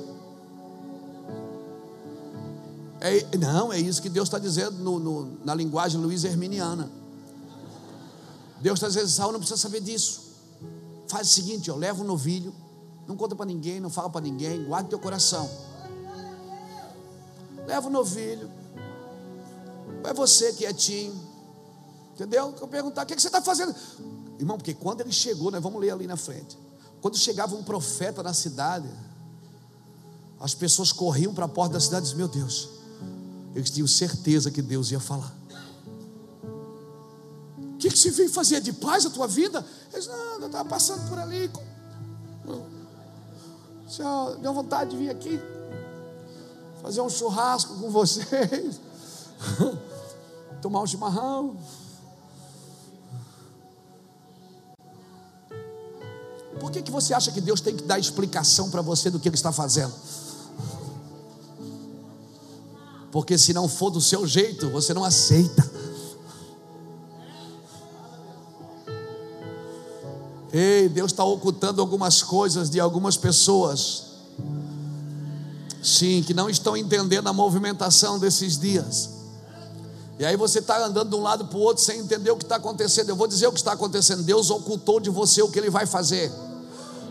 [3.00, 6.90] É, não, é isso que Deus está dizendo no, no, na linguagem Luiz Herminiana.
[8.66, 10.22] Deus está dizendo: Saul não precisa saber disso.
[11.06, 12.52] Faz o seguinte: ó, leva um novilho,
[13.06, 15.48] não conta para ninguém, não fala para ninguém, guarda teu coração.
[17.64, 18.50] Leva o novilho,
[20.02, 21.14] vai você quietinho,
[22.12, 22.52] entendeu?
[22.60, 23.72] Eu perguntar: o que, é que você está fazendo?
[24.36, 26.58] Irmão, porque quando ele chegou, nós vamos ler ali na frente.
[27.00, 28.88] Quando chegava um profeta na cidade,
[30.40, 32.68] as pessoas corriam para a porta da cidade e diziam: Meu Deus,
[33.54, 35.32] eles tinham certeza que Deus ia falar.
[37.76, 39.62] O que, que você veio fazer de paz a tua vida?
[39.92, 41.50] Eles, não, eu estava passando por ali.
[43.86, 45.38] Senhor, deu vontade de vir aqui
[46.80, 48.80] fazer um churrasco com vocês,
[50.62, 51.56] tomar um chimarrão.
[56.58, 59.28] Por que, que você acha que Deus tem que dar explicação para você do que
[59.28, 59.92] Ele está fazendo?
[63.16, 65.75] porque se não for do seu jeito, você não aceita.
[70.58, 74.04] Ei, Deus está ocultando algumas coisas de algumas pessoas,
[75.82, 79.10] sim, que não estão entendendo a movimentação desses dias.
[80.18, 82.44] E aí você está andando de um lado para o outro sem entender o que
[82.44, 83.10] está acontecendo.
[83.10, 84.22] Eu vou dizer o que está acontecendo.
[84.22, 86.32] Deus ocultou de você o que Ele vai fazer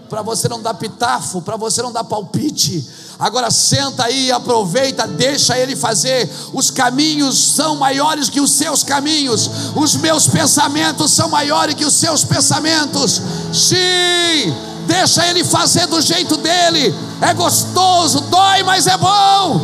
[0.09, 2.87] para você não dar pitafo, para você não dar palpite.
[3.17, 6.29] Agora senta aí, aproveita, deixa ele fazer.
[6.53, 9.49] Os caminhos são maiores que os seus caminhos.
[9.75, 13.21] Os meus pensamentos são maiores que os seus pensamentos.
[13.53, 14.53] Sim,
[14.85, 16.93] deixa ele fazer do jeito dele.
[17.21, 19.61] É gostoso, dói, mas é bom.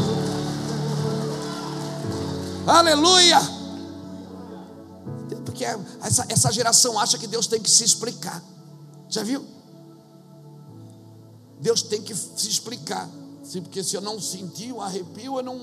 [2.66, 3.42] Aleluia.
[5.46, 5.66] Porque
[6.02, 8.42] essa, essa geração acha que Deus tem que se explicar.
[9.10, 9.46] Já viu?
[11.62, 13.08] Deus tem que se explicar.
[13.62, 15.62] Porque se eu não sentir o arrepio, eu não.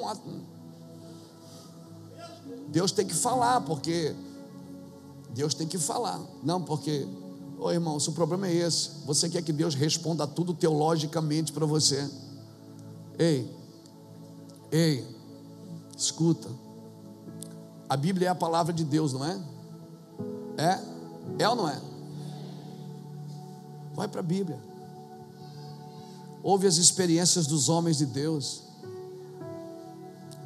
[2.69, 4.15] Deus tem que falar, porque.
[5.31, 6.21] Deus tem que falar.
[6.43, 7.07] Não, porque.
[7.59, 11.67] Ô irmão, se o problema é esse, você quer que Deus responda tudo teologicamente para
[11.67, 12.09] você.
[13.19, 13.51] Ei,
[14.71, 15.05] ei,
[15.97, 16.49] escuta.
[17.89, 19.41] A Bíblia é a palavra de Deus, não é?
[20.57, 21.43] É?
[21.43, 21.81] É ou não é?
[23.95, 24.68] Vai para a Bíblia
[26.43, 28.63] ouve as experiências dos homens de Deus.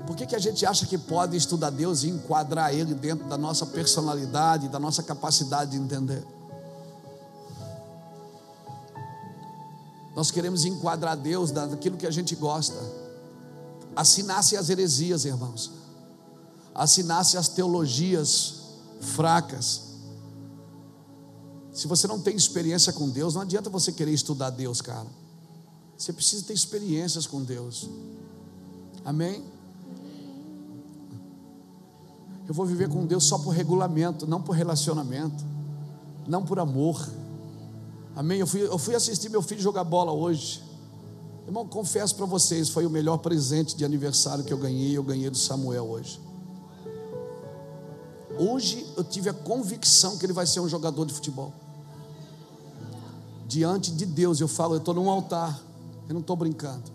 [0.07, 3.39] Por que, que a gente acha que pode estudar Deus e enquadrar Ele dentro da
[3.39, 6.27] nossa personalidade, da nossa capacidade de entender?
[10.15, 12.77] Nós queremos enquadrar Deus daquilo que a gente gosta.
[13.95, 15.71] Assim nascem as heresias, irmãos.
[16.75, 18.55] Assim nascem as teologias
[19.01, 19.93] fracas.
[21.73, 25.07] Se você não tem experiência com Deus, não adianta você querer estudar Deus, cara.
[26.03, 27.89] Você precisa ter experiências com Deus.
[29.05, 29.41] Amém?
[32.49, 35.45] Eu vou viver com Deus só por regulamento, não por relacionamento,
[36.27, 37.09] não por amor.
[38.17, 38.41] Amém?
[38.41, 40.61] Eu fui, eu fui assistir meu filho jogar bola hoje.
[41.47, 44.97] Irmão, confesso para vocês, foi o melhor presente de aniversário que eu ganhei.
[44.97, 46.21] Eu ganhei do Samuel hoje.
[48.37, 51.53] Hoje eu tive a convicção que ele vai ser um jogador de futebol.
[53.47, 55.71] Diante de Deus, eu falo, eu estou num altar.
[56.09, 56.91] Eu não estou brincando.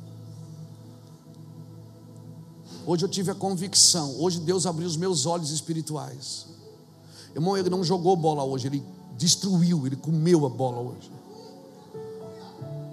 [2.85, 6.47] Hoje eu tive a convicção, hoje Deus abriu os meus olhos espirituais.
[7.35, 8.83] Irmão, ele não jogou bola hoje, ele
[9.17, 11.11] destruiu, ele comeu a bola hoje.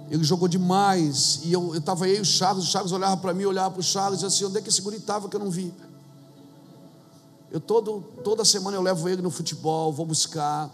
[0.09, 1.39] Ele jogou demais.
[1.43, 4.21] E eu estava aí, o Charles, o Charles olhava para mim, olhava para o Charles
[4.21, 5.73] e assim: onde é que esse guri estava que eu não vi?
[7.51, 10.69] Eu todo, toda semana eu levo ele no futebol, vou buscar.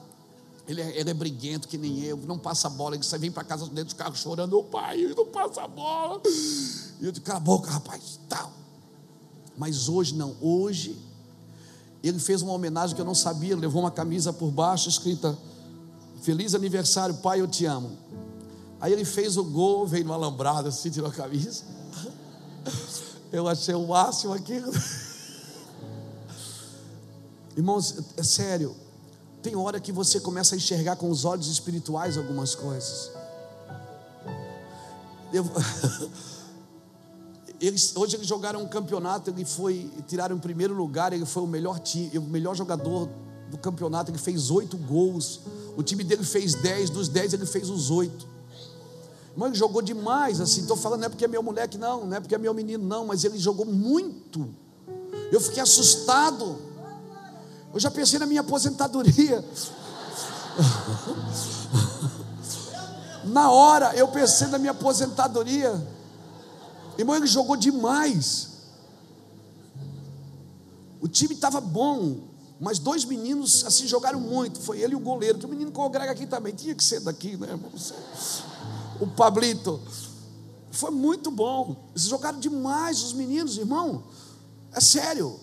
[0.72, 2.95] Ele é, ele é briguento que nem eu, não passa bola.
[2.95, 6.22] Ele sai, vem para casa dentro do carro chorando: Ô pai, ele não passa bola.
[6.26, 8.53] E eu digo: cala a boca, rapaz, tal.
[9.57, 10.97] Mas hoje não, hoje
[12.01, 15.38] ele fez uma homenagem que eu não sabia, levou uma camisa por baixo escrita:
[16.22, 17.97] Feliz aniversário, pai, eu te amo.
[18.80, 21.65] Aí ele fez o gol, veio no alambrado assim, tirou a camisa.
[23.32, 24.72] Eu achei o máximo aquilo.
[27.55, 28.76] Irmãos, é sério,
[29.41, 33.11] tem hora que você começa a enxergar com os olhos espirituais algumas coisas.
[35.33, 35.45] Eu,
[37.59, 41.47] eles, hoje eles jogaram um campeonato, ele foi, tiraram o primeiro lugar, ele foi o
[41.47, 43.09] melhor time, o melhor jogador
[43.49, 45.41] do campeonato, ele fez oito gols.
[45.75, 48.27] O time dele fez dez, dos dez ele fez os oito.
[49.31, 50.61] Irmão, ele jogou demais, assim.
[50.61, 52.85] Estou falando, não é porque é meu moleque, não, não é porque é meu menino,
[52.85, 54.49] não, mas ele jogou muito.
[55.31, 56.70] Eu fiquei assustado.
[57.74, 59.43] Eu já pensei na minha aposentadoria.
[63.24, 65.88] na hora eu pensei na minha aposentadoria.
[66.97, 68.49] Irmão, ele jogou demais.
[70.99, 72.17] O time estava bom,
[72.59, 74.59] mas dois meninos assim jogaram muito.
[74.59, 75.39] Foi ele e o goleiro.
[75.39, 76.53] Que o menino congrega aqui também.
[76.53, 77.72] Tinha que ser daqui, né, irmão?
[78.99, 79.82] O Pablito.
[80.72, 81.76] Foi muito bom.
[81.91, 84.03] Eles jogaram demais os meninos, irmão.
[84.74, 85.39] É sério.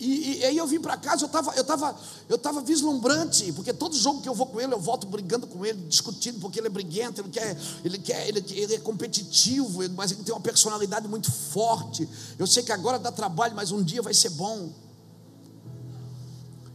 [0.00, 3.72] E, e, aí eu vim para casa, eu estava eu tava, eu tava vislumbrante, porque
[3.72, 6.68] todo jogo que eu vou com ele, eu volto brigando com ele, discutindo, porque ele
[6.68, 11.08] é briguento, ele quer, ele quer, ele, ele é competitivo, mas ele tem uma personalidade
[11.08, 12.08] muito forte.
[12.38, 14.72] Eu sei que agora dá trabalho, mas um dia vai ser bom.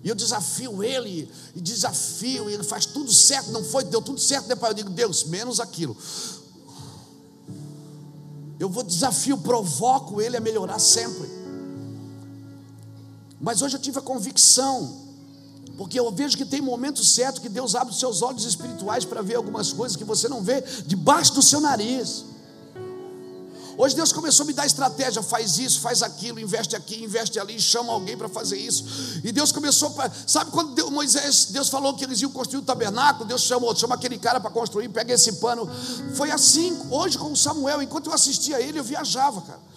[0.03, 4.19] E eu desafio ele, e desafio, e ele faz tudo certo, não foi, deu tudo
[4.19, 5.95] certo, depois eu digo, Deus, menos aquilo.
[8.59, 11.32] Eu vou desafio, provoco ele a melhorar sempre.
[13.43, 15.01] Mas hoje eu tive a convicção,
[15.77, 19.21] porque eu vejo que tem momentos certos que Deus abre os seus olhos espirituais para
[19.21, 22.23] ver algumas coisas que você não vê debaixo do seu nariz.
[23.77, 27.59] Hoje Deus começou a me dar estratégia, faz isso, faz aquilo, investe aqui, investe ali,
[27.59, 29.19] chama alguém para fazer isso.
[29.25, 32.65] E Deus começou para, sabe quando Deus, Moisés, Deus falou que eles iam construir o
[32.65, 35.69] tabernáculo, Deus chamou, chama aquele cara para construir, pega esse pano.
[36.15, 39.72] Foi assim, hoje com Samuel, enquanto eu assistia a ele, eu viajava, cara.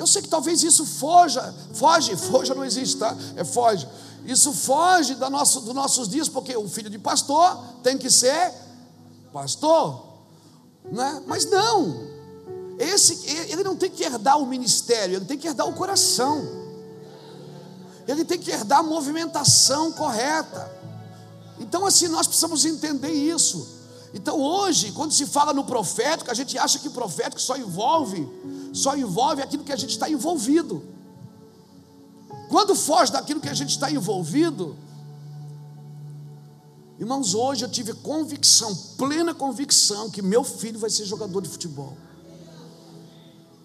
[0.00, 3.14] Eu sei que talvez isso foja, foge, foja não existe, tá?
[3.36, 3.86] É foge.
[4.24, 8.50] Isso foge da nosso, dos nossos dias, porque o filho de pastor tem que ser
[9.30, 10.02] pastor,
[10.90, 11.22] né?
[11.26, 12.08] Mas não.
[12.78, 16.48] Esse, ele não tem que herdar o ministério, ele tem que herdar o coração.
[18.08, 20.72] Ele tem que herdar a movimentação correta.
[21.58, 23.79] Então, assim, nós precisamos entender isso.
[24.12, 28.28] Então, hoje, quando se fala no profético, a gente acha que profético só envolve
[28.72, 30.82] só envolve aquilo que a gente está envolvido.
[32.48, 34.76] Quando foge daquilo que a gente está envolvido,
[36.98, 41.96] irmãos, hoje eu tive convicção, plena convicção, que meu filho vai ser jogador de futebol.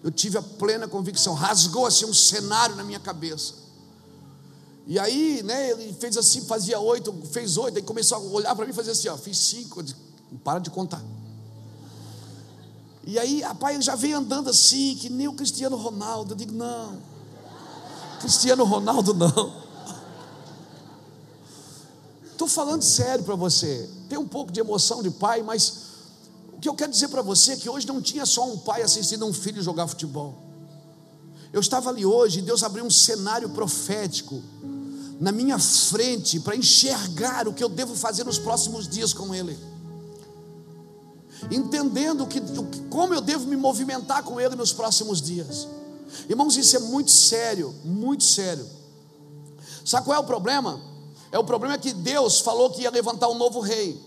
[0.02, 3.54] Eu tive a plena convicção, rasgou assim um cenário na minha cabeça.
[4.86, 8.64] E aí, né, ele fez assim, fazia oito, fez oito, aí começou a olhar para
[8.64, 9.82] mim e fazer assim, ó, fiz cinco,
[10.42, 11.02] para de contar.
[13.06, 16.32] E aí, rapaz, ele já veio andando assim, que nem o Cristiano Ronaldo.
[16.32, 16.98] Eu digo, não,
[18.20, 19.64] Cristiano Ronaldo não.
[22.32, 23.88] Estou falando sério para você.
[24.08, 25.84] Tem um pouco de emoção de pai, mas
[26.52, 28.82] o que eu quero dizer para você é que hoje não tinha só um pai
[28.82, 30.34] assistindo um filho jogar futebol.
[31.52, 34.42] Eu estava ali hoje e Deus abriu um cenário profético
[35.20, 39.56] na minha frente para enxergar o que eu devo fazer nos próximos dias com ele
[41.50, 42.40] entendendo que,
[42.88, 45.68] como eu devo me movimentar com Ele nos próximos dias.
[46.28, 48.66] Irmãos, isso é muito sério, muito sério.
[49.84, 50.80] Sabe qual é o problema?
[51.30, 54.00] É o problema que Deus falou que ia levantar um novo rei.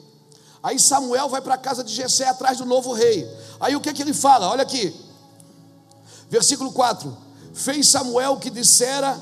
[0.61, 3.29] Aí Samuel vai para a casa de Jessé atrás do novo rei.
[3.59, 4.49] Aí o que, que ele fala?
[4.49, 4.93] Olha aqui.
[6.29, 7.15] Versículo 4.
[7.53, 9.19] Fez Samuel o que dissera,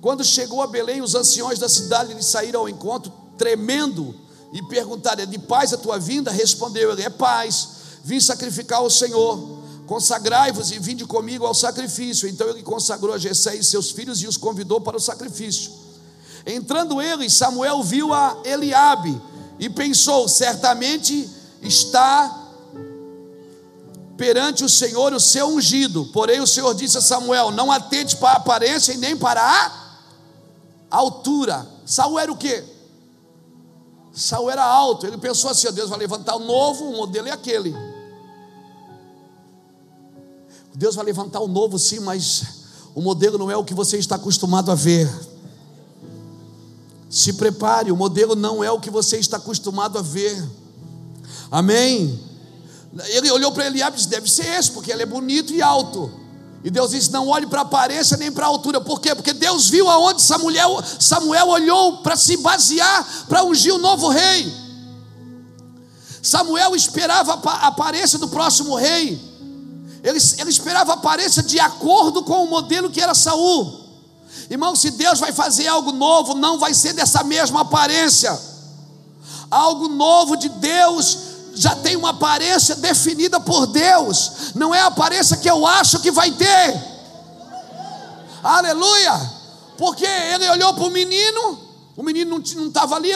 [0.00, 4.14] quando chegou a Belém, os anciões da cidade lhe saíram ao encontro, tremendo,
[4.52, 6.30] e perguntaram: é de paz a tua vinda?
[6.30, 7.68] Respondeu ele: É paz,
[8.04, 9.62] vim sacrificar ao Senhor.
[9.86, 12.28] Consagrai-vos e vinde comigo ao sacrifício.
[12.28, 15.72] Então ele consagrou a Jessé e seus filhos e os convidou para o sacrifício.
[16.46, 19.20] Entrando ele, Samuel viu a Eliabe
[19.58, 21.28] e pensou: certamente
[21.62, 22.38] está
[24.16, 26.06] perante o Senhor o seu ungido.
[26.12, 29.72] Porém, o Senhor disse a Samuel: Não atente para a aparência e nem para a
[30.90, 31.66] altura.
[31.86, 32.71] Saul era o que?
[34.12, 37.74] Saul era alto, ele pensou assim: Deus vai levantar um novo, o modelo é aquele.
[40.74, 42.44] Deus vai levantar um novo, sim, mas
[42.94, 45.10] o modelo não é o que você está acostumado a ver.
[47.08, 50.42] Se prepare, o modelo não é o que você está acostumado a ver.
[51.50, 52.18] Amém?
[53.08, 56.21] Ele olhou para Eliabe e disse: deve ser esse, porque ele é bonito e alto.
[56.64, 58.80] E Deus disse: Não olhe para a aparência nem para a altura.
[58.80, 59.14] Por quê?
[59.14, 64.52] Porque Deus viu aonde Samuel, Samuel olhou para se basear para ungir o novo rei.
[66.22, 69.20] Samuel esperava a aparência do próximo rei.
[70.04, 73.80] Ele, ele esperava a aparência de acordo com o modelo que era Saul.
[74.48, 78.38] Irmão, se Deus vai fazer algo novo, não vai ser dessa mesma aparência.
[79.50, 85.36] Algo novo de Deus já tem uma aparência definida por Deus, não é a aparência
[85.36, 86.92] que eu acho que vai ter.
[88.42, 89.42] Aleluia!
[89.76, 91.58] Porque ele olhou para o menino,
[91.96, 93.10] o menino não estava ali,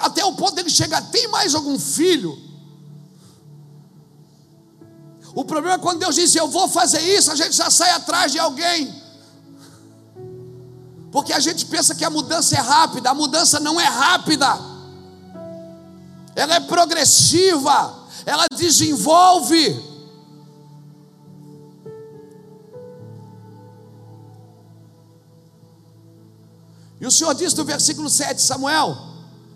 [0.00, 2.46] até o ponto dele chegar: tem mais algum filho?
[5.34, 8.32] O problema é quando Deus diz: Eu vou fazer isso, a gente já sai atrás
[8.32, 9.02] de alguém.
[11.12, 14.58] Porque a gente pensa que a mudança é rápida, a mudança não é rápida,
[16.36, 19.96] ela é progressiva, ela desenvolve.
[27.00, 28.96] E o Senhor diz no versículo 7, Samuel: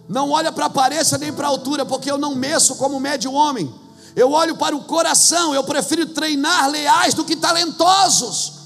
[0.09, 3.28] Não olha para a aparência nem para a altura, porque eu não meço como mede
[3.28, 3.72] o homem.
[4.16, 8.60] Eu olho para o coração, eu prefiro treinar leais do que talentosos.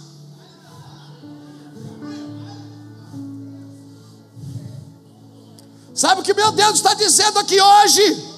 [5.94, 8.34] Sabe o que meu Deus está dizendo aqui hoje?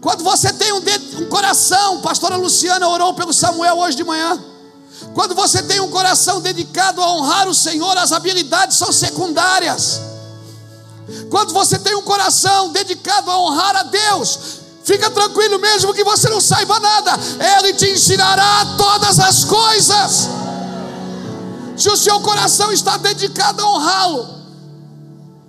[0.00, 0.82] Quando você tem um,
[1.20, 4.42] um coração, pastora Luciana orou pelo Samuel hoje de manhã.
[5.12, 10.00] Quando você tem um coração dedicado a honrar o Senhor, as habilidades são secundárias.
[11.30, 14.38] Quando você tem um coração dedicado a honrar a Deus,
[14.82, 17.12] fica tranquilo mesmo que você não saiba nada,
[17.58, 20.28] Ele te ensinará todas as coisas.
[21.76, 24.33] Se o seu coração está dedicado a honrá-lo,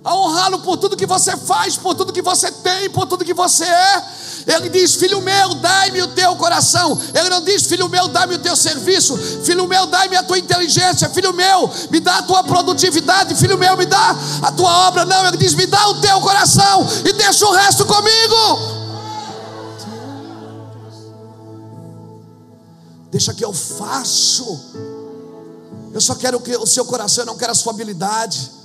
[0.06, 3.34] a honrá-lo por tudo que você faz, por tudo que você tem, por tudo que
[3.34, 4.04] você é,
[4.46, 6.96] ele diz: Filho meu, dai-me o teu coração.
[7.12, 9.16] Ele não diz: Filho meu, dai-me o teu serviço.
[9.16, 11.10] Filho meu, dai-me a tua inteligência.
[11.10, 13.34] Filho meu, me dá a tua produtividade.
[13.34, 15.04] Filho meu, me dá a tua obra.
[15.04, 18.76] Não, ele diz: Me dá o teu coração e deixa o resto comigo.
[23.10, 24.60] Deixa que eu faço.
[25.92, 28.55] Eu só quero o seu coração, eu não quero a sua habilidade.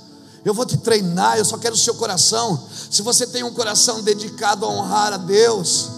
[0.44, 2.60] Eu vou te treinar, eu só quero o seu coração.
[2.90, 5.88] Se você tem um coração dedicado a honrar a Deus,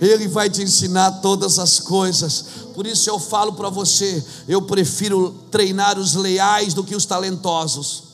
[0.00, 2.44] Ele vai te ensinar todas as coisas.
[2.74, 8.04] Por isso eu falo para você: eu prefiro treinar os leais do que os talentosos.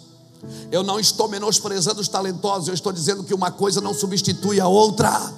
[0.71, 4.69] Eu não estou menosprezando os talentosos, eu estou dizendo que uma coisa não substitui a
[4.69, 5.33] outra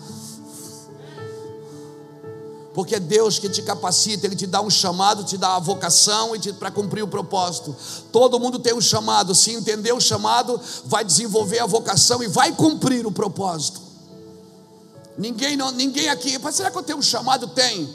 [2.73, 6.37] porque é Deus que te capacita, Ele te dá um chamado, te dá a vocação
[6.37, 7.75] e para cumprir o propósito.
[8.13, 12.53] Todo mundo tem um chamado, se entender o chamado, vai desenvolver a vocação e vai
[12.53, 13.81] cumprir o propósito.
[15.19, 17.49] Ninguém, não, ninguém aqui, será que eu tenho um chamado?
[17.49, 17.93] Tem.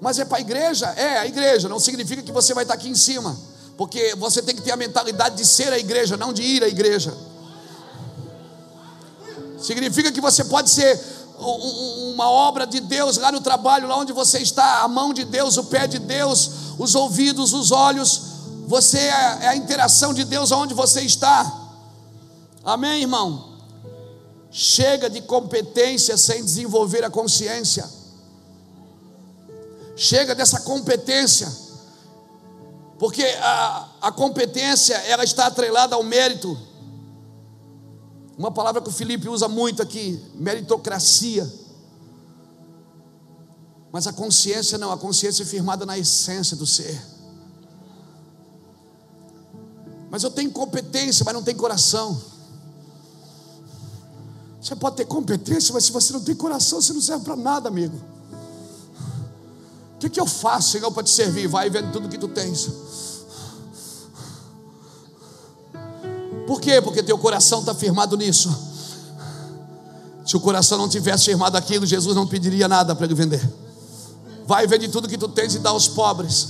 [0.00, 0.86] Mas é para a igreja?
[0.96, 1.68] É, a igreja.
[1.68, 3.38] Não significa que você vai estar aqui em cima,
[3.76, 6.68] porque você tem que ter a mentalidade de ser a igreja, não de ir à
[6.68, 7.14] igreja.
[9.60, 14.38] Significa que você pode ser uma obra de Deus lá no trabalho, lá onde você
[14.38, 18.22] está, a mão de Deus, o pé de Deus, os ouvidos, os olhos,
[18.66, 21.70] você é, é a interação de Deus aonde você está.
[22.64, 23.56] Amém, irmão?
[24.50, 27.88] Chega de competência sem desenvolver a consciência.
[29.96, 31.50] Chega dessa competência.
[32.98, 36.58] Porque a, a competência, ela está atrelada ao mérito.
[38.38, 41.52] Uma palavra que o Felipe usa muito aqui, meritocracia.
[43.90, 47.02] Mas a consciência não, a consciência é firmada na essência do ser.
[50.08, 52.22] Mas eu tenho competência, mas não tenho coração.
[54.60, 57.68] Você pode ter competência, mas se você não tem coração, você não serve para nada,
[57.68, 57.96] amigo.
[59.94, 61.48] O que, que eu faço, Senhor, para te servir?
[61.48, 62.70] Vai vendo tudo que tu tens.
[66.48, 66.80] Por quê?
[66.80, 68.48] Porque teu coração está firmado nisso.
[70.24, 73.46] Se o coração não tivesse firmado aquilo, Jesus não pediria nada para ele vender.
[74.46, 76.48] Vai vende tudo que tu tens e dá aos pobres.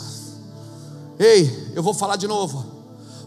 [1.19, 2.65] Ei, eu vou falar de novo.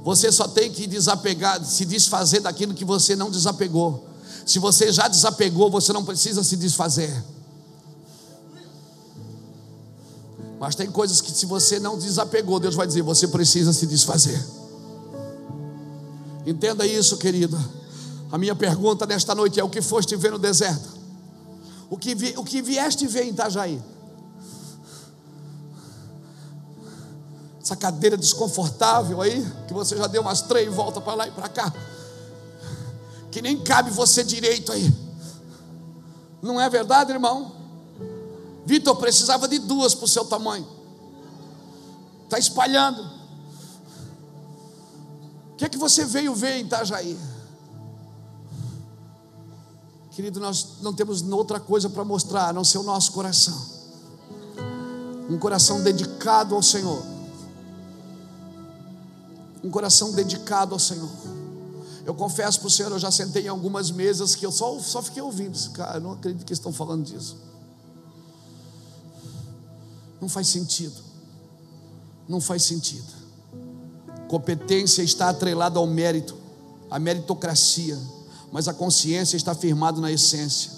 [0.05, 4.07] Você só tem que desapegar, se desfazer daquilo que você não desapegou.
[4.45, 7.21] Se você já desapegou, você não precisa se desfazer.
[10.57, 14.41] Mas tem coisas que se você não desapegou, Deus vai dizer, você precisa se desfazer.
[16.45, 17.57] Entenda isso, querido.
[18.31, 20.89] A minha pergunta nesta noite é: o que foste ver no deserto?
[21.89, 23.81] O que, vi, o que vieste ver em Itajaí?
[27.61, 31.47] Essa cadeira desconfortável aí, que você já deu umas três voltas para lá e para
[31.49, 31.71] cá,
[33.29, 34.91] que nem cabe você direito aí.
[36.41, 37.51] Não é verdade, irmão?
[38.65, 40.67] Vitor precisava de duas para o seu tamanho.
[42.23, 43.20] Está espalhando
[45.61, 47.15] que é que você veio ver em Itajaí?
[50.09, 53.63] Querido, nós não temos outra coisa para mostrar a não ser o nosso coração.
[55.29, 57.05] Um coração dedicado ao Senhor.
[59.63, 61.11] Um coração dedicado ao Senhor.
[62.07, 64.99] Eu confesso para o Senhor, eu já sentei em algumas mesas que eu só, só
[65.03, 65.55] fiquei ouvindo.
[65.73, 67.37] Cara, eu não acredito que estão falando disso.
[70.19, 70.99] Não faz sentido.
[72.27, 73.20] Não faz sentido.
[74.31, 76.37] Competência está atrelada ao mérito,
[76.89, 77.99] à meritocracia,
[78.49, 80.71] mas a consciência está firmada na essência.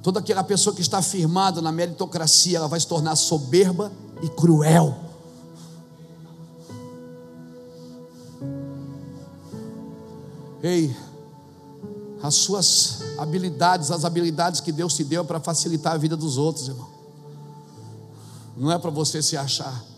[0.00, 3.90] Toda aquela pessoa que está firmada na meritocracia, ela vai se tornar soberba
[4.22, 4.96] e cruel.
[10.62, 10.96] Ei,
[12.22, 16.38] as suas habilidades, as habilidades que Deus te deu é para facilitar a vida dos
[16.38, 16.88] outros, irmão.
[18.56, 19.93] Não é para você se achar.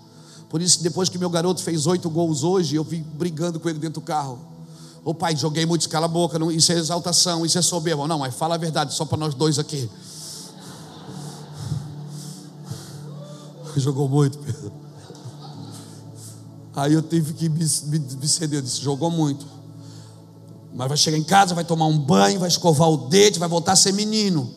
[0.49, 3.79] Por isso, depois que meu garoto fez oito gols hoje, eu vim brigando com ele
[3.79, 4.39] dentro do carro.
[5.05, 8.09] Ô pai, joguei muito, cala a boca, não, isso é exaltação, isso é soberba.
[8.09, 9.89] Não, mas fala a verdade, só para nós dois aqui.
[13.77, 14.73] Jogou muito, Pedro.
[16.75, 19.47] Aí eu tive que me, me, me ceder, eu disse, jogou muito.
[20.75, 23.73] Mas vai chegar em casa, vai tomar um banho, vai escovar o dente, vai voltar
[23.73, 24.53] a ser menino.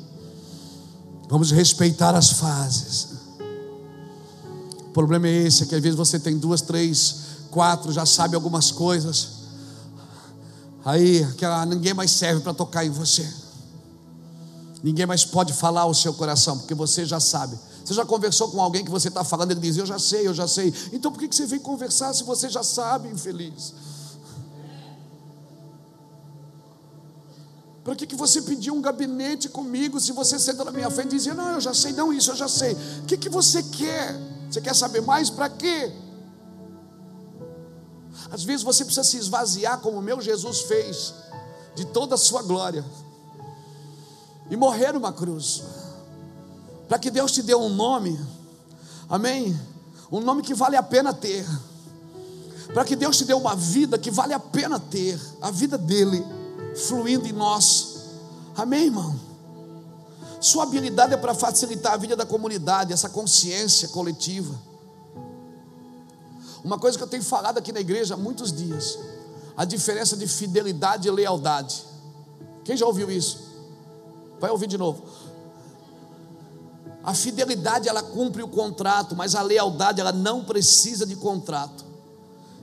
[1.29, 3.08] Vamos respeitar as fases.
[4.99, 7.15] Problema é esse, é que às vezes você tem duas, três,
[7.49, 9.29] quatro, já sabe algumas coisas.
[10.83, 13.25] Aí aquela, ninguém mais serve para tocar em você.
[14.83, 17.57] Ninguém mais pode falar o seu coração, porque você já sabe.
[17.85, 20.33] Você já conversou com alguém que você está falando, ele diz, eu já sei, eu
[20.33, 20.73] já sei.
[20.91, 23.73] Então por que você vem conversar se você já sabe, infeliz?
[27.85, 31.15] Para que, que você pediu um gabinete comigo se você senta na minha frente e
[31.15, 32.73] dizia, não, eu já sei, não, isso eu já sei.
[32.73, 34.38] O que, que você quer?
[34.49, 35.29] Você quer saber mais?
[35.29, 35.91] Para quê?
[38.31, 41.13] Às vezes você precisa se esvaziar, como o meu Jesus fez,
[41.75, 42.83] de toda a sua glória,
[44.49, 45.63] e morrer numa cruz,
[46.87, 48.19] para que Deus te dê um nome,
[49.07, 49.59] amém?
[50.11, 51.45] Um nome que vale a pena ter,
[52.73, 56.23] para que Deus te dê uma vida que vale a pena ter, a vida dEle
[56.87, 57.99] fluindo em nós.
[58.55, 59.28] Amém, irmão?
[60.39, 64.55] Sua habilidade é para facilitar a vida da comunidade, essa consciência coletiva.
[66.63, 68.97] Uma coisa que eu tenho falado aqui na igreja há muitos dias:
[69.55, 71.83] a diferença de fidelidade e lealdade.
[72.63, 73.49] Quem já ouviu isso?
[74.39, 75.03] Vai ouvir de novo.
[77.03, 81.83] A fidelidade ela cumpre o contrato, mas a lealdade ela não precisa de contrato,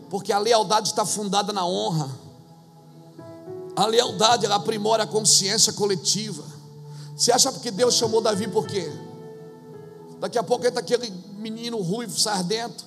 [0.09, 2.11] porque a lealdade está fundada na honra.
[3.75, 6.43] A lealdade, ela aprimora a consciência coletiva.
[7.17, 8.93] Você acha que Deus chamou Davi por quê?
[10.21, 12.85] Daqui a pouco entra aquele menino ruivo, sardento,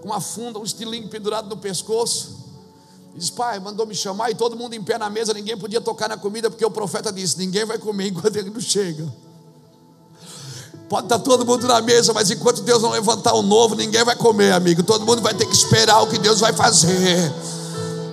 [0.00, 2.36] com uma funda, um estilingue pendurado no pescoço.
[3.14, 6.08] Diz, pai, mandou me chamar e todo mundo em pé na mesa, ninguém podia tocar
[6.08, 9.06] na comida, porque o profeta disse: ninguém vai comer enquanto ele não chega.
[10.88, 14.16] Pode estar todo mundo na mesa, mas enquanto Deus não levantar o novo, ninguém vai
[14.16, 14.82] comer, amigo.
[14.82, 17.32] Todo mundo vai ter que esperar o que Deus vai fazer.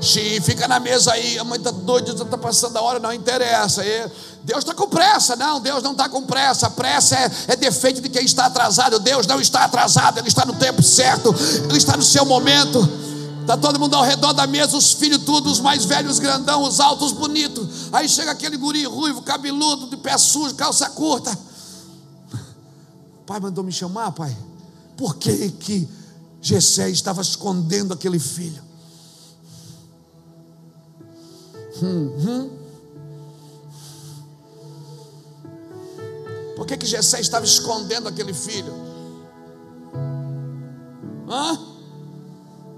[0.02, 3.84] Sim, fica na mesa aí, a mãe está doida, está passando a hora, não interessa.
[4.44, 6.70] Deus está com pressa, não, Deus não está com pressa.
[6.70, 9.00] Pressa é, é defeito de quem está atrasado.
[9.00, 11.34] Deus não está atrasado, Ele está no tempo certo,
[11.68, 12.80] Ele está no seu momento.
[13.42, 16.80] Está todo mundo ao redor da mesa, os filhos tudo, os mais velhos, grandão, os
[16.80, 17.90] altos, bonitos.
[17.94, 21.38] Aí chega aquele guri ruivo, cabeludo, de pé sujo, calça curta.
[23.26, 24.36] Pai mandou me chamar, pai.
[24.98, 25.88] Por que que
[26.42, 28.65] Gessé estava escondendo aquele filho?
[31.82, 32.50] Uhum.
[36.56, 38.74] Por que que Jessé estava escondendo aquele filho?
[41.30, 41.60] Hã?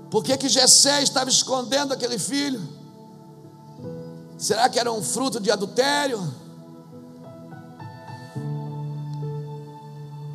[0.09, 2.61] Por que que Jessé estava escondendo aquele filho?
[4.37, 6.21] Será que era um fruto de adultério?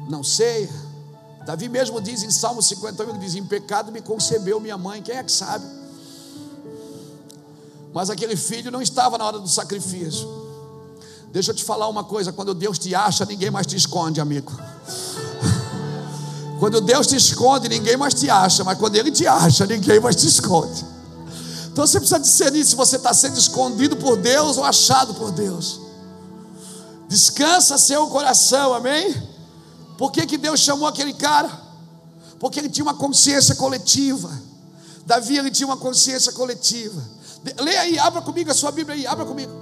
[0.08, 0.68] Não sei.
[1.44, 5.22] Davi mesmo diz em Salmo 51, diz, em pecado me concebeu minha mãe, quem é
[5.24, 5.64] que sabe?
[7.92, 10.26] Mas aquele filho não estava na hora do sacrifício.
[11.30, 14.52] Deixa eu te falar uma coisa: quando Deus te acha, ninguém mais te esconde, amigo.
[16.58, 20.14] Quando Deus te esconde, ninguém mais te acha, mas quando Ele te acha, ninguém mais
[20.14, 20.86] te esconde.
[21.72, 25.80] Então você precisa discernir se você está sendo escondido por Deus ou achado por Deus.
[27.08, 29.14] Descansa seu coração, amém?
[29.98, 31.50] Por que, que Deus chamou aquele cara?
[32.38, 34.30] Porque ele tinha uma consciência coletiva.
[35.06, 37.02] Davi ele tinha uma consciência coletiva.
[37.58, 39.52] Leia aí, abra comigo a sua Bíblia aí, abra comigo.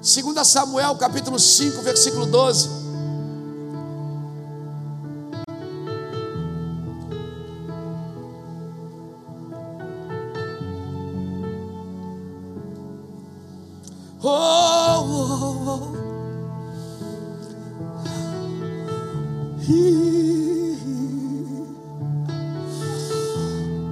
[0.00, 2.80] 2 Samuel, capítulo 5, versículo 12.
[14.22, 14.59] Oh,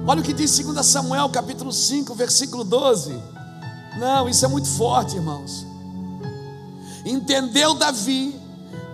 [0.09, 3.15] Olha o que diz 2 Samuel, capítulo 5, versículo 12.
[3.99, 5.67] Não, isso é muito forte, irmãos.
[7.05, 8.35] Entendeu Davi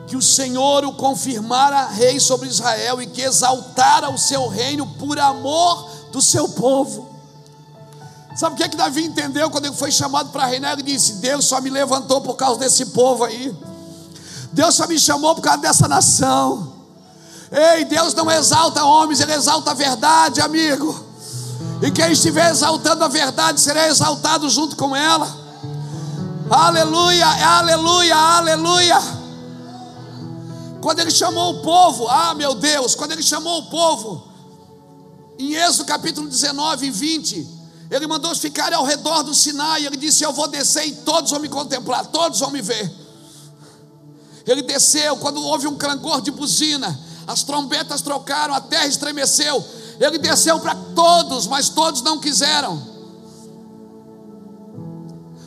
[0.07, 5.17] que o Senhor o confirmara rei sobre Israel e que exaltara o seu reino por
[5.17, 7.07] amor do seu povo.
[8.35, 10.73] Sabe o que é que Davi entendeu quando ele foi chamado para reinar?
[10.73, 13.55] Ele disse: Deus só me levantou por causa desse povo aí.
[14.51, 16.73] Deus só me chamou por causa dessa nação.
[17.49, 21.04] Ei, Deus não exalta homens, Ele exalta a verdade, amigo.
[21.81, 25.27] E quem estiver exaltando a verdade será exaltado junto com ela.
[26.49, 28.99] Aleluia, aleluia, aleluia.
[30.81, 34.27] Quando ele chamou o povo, ah meu Deus, quando ele chamou o povo,
[35.37, 37.47] em Êxodo capítulo 19 e 20,
[37.91, 39.85] ele mandou ficarem ao redor do Sinai.
[39.85, 42.91] Ele disse: Eu vou descer e todos vão me contemplar, todos vão me ver.
[44.45, 49.65] Ele desceu quando houve um clangor de buzina, as trombetas trocaram, a terra estremeceu.
[49.99, 52.95] Ele desceu para todos, mas todos não quiseram.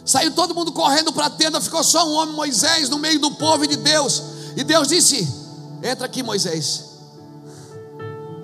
[0.05, 3.31] Saiu todo mundo correndo para a tenda, ficou só um homem, Moisés, no meio do
[3.33, 4.23] povo de Deus.
[4.57, 5.29] E Deus disse:
[5.83, 6.85] Entra aqui, Moisés.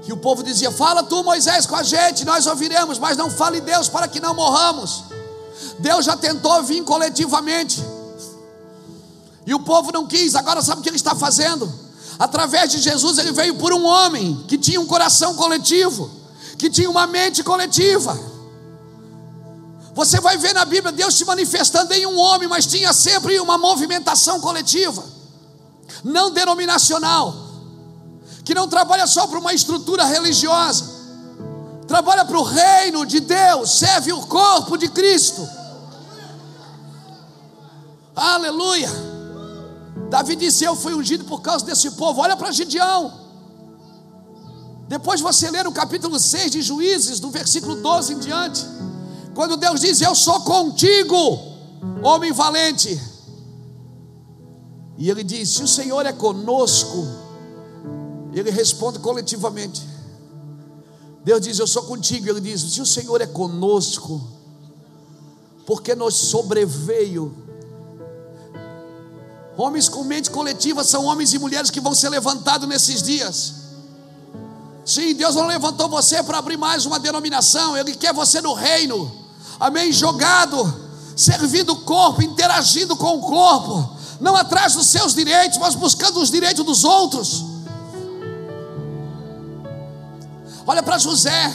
[0.06, 3.60] E o povo dizia: Fala tu, Moisés, com a gente, nós ouviremos, mas não fale
[3.62, 5.04] Deus para que não morramos.
[5.78, 7.82] Deus já tentou vir coletivamente,
[9.46, 10.34] e o povo não quis.
[10.34, 11.83] Agora, sabe o que ele está fazendo?
[12.18, 16.10] Através de Jesus, ele veio por um homem que tinha um coração coletivo,
[16.58, 18.18] que tinha uma mente coletiva.
[19.94, 23.56] Você vai ver na Bíblia Deus se manifestando em um homem, mas tinha sempre uma
[23.56, 25.04] movimentação coletiva,
[26.02, 27.34] não denominacional,
[28.44, 30.84] que não trabalha só para uma estrutura religiosa,
[31.86, 35.48] trabalha para o reino de Deus, serve o corpo de Cristo.
[38.16, 39.13] Aleluia.
[40.14, 42.20] Davi disse: Eu fui ungido por causa desse povo.
[42.20, 43.12] Olha para Gideão.
[44.86, 48.64] Depois você ler o capítulo 6 de Juízes, do versículo 12 em diante.
[49.34, 51.16] Quando Deus diz: Eu sou contigo,
[52.00, 52.96] homem valente.
[54.96, 57.08] E ele diz: Se o Senhor é conosco,
[58.32, 59.82] ele responde coletivamente.
[61.24, 62.28] Deus diz: Eu sou contigo.
[62.28, 64.22] Ele diz: Se o Senhor é conosco,
[65.66, 67.43] porque nos sobreveio
[69.56, 73.54] Homens com mente coletiva são homens e mulheres que vão ser levantados nesses dias.
[74.84, 79.10] Sim, Deus não levantou você para abrir mais uma denominação, Ele quer você no reino,
[79.58, 79.92] amém?
[79.92, 86.20] Jogado, servindo o corpo, interagindo com o corpo, não atrás dos seus direitos, mas buscando
[86.20, 87.44] os direitos dos outros.
[90.66, 91.54] Olha para José,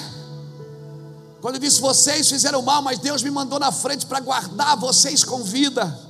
[1.42, 5.44] quando disse: Vocês fizeram mal, mas Deus me mandou na frente para guardar vocês com
[5.44, 6.09] vida.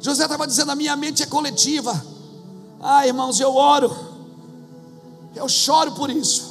[0.00, 2.04] José estava dizendo: a minha mente é coletiva.
[2.80, 3.94] Ah, irmãos, eu oro,
[5.34, 6.50] eu choro por isso.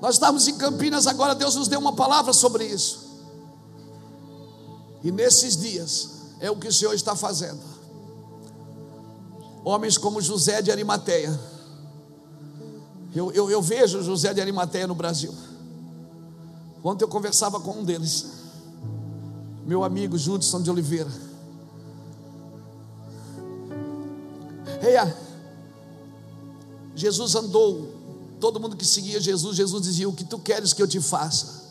[0.00, 3.06] Nós estamos em Campinas agora, Deus nos deu uma palavra sobre isso.
[5.02, 6.10] E nesses dias
[6.40, 7.60] é o que o Senhor está fazendo.
[9.64, 11.38] Homens como José de Arimateia.
[13.14, 15.32] Eu, eu, eu vejo José de Arimateia no Brasil.
[16.84, 18.26] Ontem eu conversava com um deles,
[19.64, 21.25] meu amigo Judson de Oliveira.
[24.80, 25.16] Reia,
[26.94, 27.94] Jesus andou,
[28.40, 31.64] todo mundo que seguia Jesus, Jesus dizia: O que tu queres que eu te faça?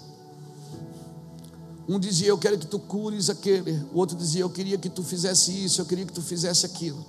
[1.87, 3.71] Um dizia: Eu quero que tu cures aquele.
[3.93, 7.03] O outro dizia: Eu queria que tu fizesse isso, eu queria que tu fizesse aquilo.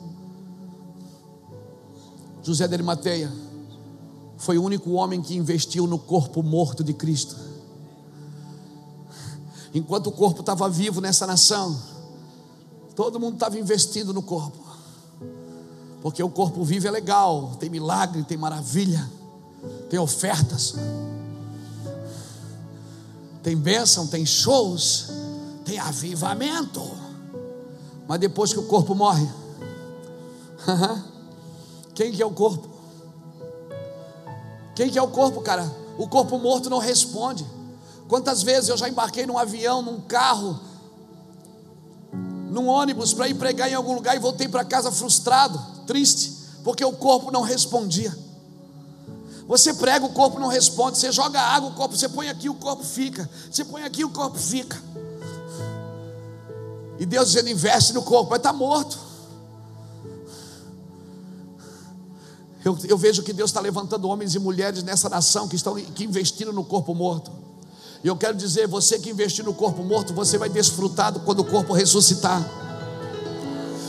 [2.43, 3.33] José de Arimateia
[4.37, 7.37] foi o único homem que investiu no corpo morto de Cristo.
[9.75, 11.79] Enquanto o corpo estava vivo nessa nação,
[12.95, 14.66] todo mundo estava investindo no corpo.
[16.03, 19.09] Porque o corpo vivo é legal, tem milagre, tem maravilha,
[19.89, 20.75] tem ofertas,
[23.43, 25.09] tem bênção, tem shows,
[25.65, 26.83] tem avivamento.
[28.07, 29.29] Mas depois que o corpo morre,
[31.95, 32.69] quem que é o corpo?
[34.75, 35.69] Quem que é o corpo, cara?
[35.99, 37.47] O corpo morto não responde.
[38.07, 40.61] Quantas vezes eu já embarquei num avião, num carro,
[42.13, 46.33] num ônibus para ir pregar em algum lugar e voltei para casa frustrado triste,
[46.65, 48.17] porque o corpo não respondia.
[49.47, 50.99] Você prega, o corpo não responde.
[50.99, 53.29] Você joga água, o corpo, você põe aqui, o corpo fica.
[53.51, 54.81] Você põe aqui, o corpo fica.
[56.99, 58.99] E Deus dizendo: investe no corpo, vai estar tá morto.
[62.65, 66.03] Eu, eu, vejo que Deus está levantando homens e mulheres nessa nação que estão que
[66.03, 67.31] investindo no corpo morto.
[68.03, 71.45] E eu quero dizer: você que investir no corpo morto, você vai desfrutar quando o
[71.45, 72.66] corpo ressuscitar.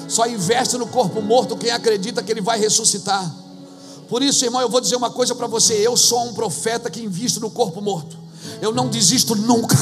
[0.07, 3.29] Só investe no corpo morto quem acredita que ele vai ressuscitar.
[4.07, 7.01] Por isso, irmão, eu vou dizer uma coisa para você: eu sou um profeta que
[7.01, 8.17] invisto no corpo morto.
[8.61, 9.75] Eu não desisto nunca.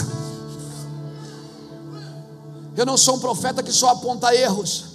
[2.75, 4.94] Eu não sou um profeta que só aponta erros.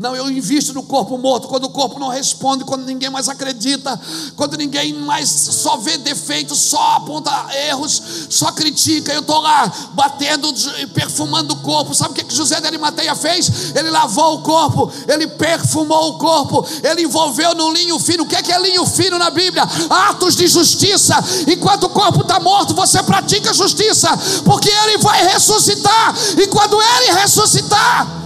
[0.00, 1.46] Não, eu invisto no corpo morto.
[1.46, 4.00] Quando o corpo não responde, quando ninguém mais acredita,
[4.34, 7.30] quando ninguém mais só vê defeitos, só aponta
[7.68, 9.12] erros, só critica.
[9.12, 10.50] Eu estou lá batendo,
[10.94, 11.94] perfumando o corpo.
[11.94, 13.76] Sabe o que, que José de Arimateia fez?
[13.76, 18.22] Ele lavou o corpo, ele perfumou o corpo, ele envolveu no linho fino.
[18.22, 19.68] O que é, que é linho fino na Bíblia?
[20.08, 21.22] Atos de justiça.
[21.46, 24.08] Enquanto o corpo está morto, você pratica justiça,
[24.46, 26.14] porque ele vai ressuscitar.
[26.38, 28.19] E quando ele ressuscitar,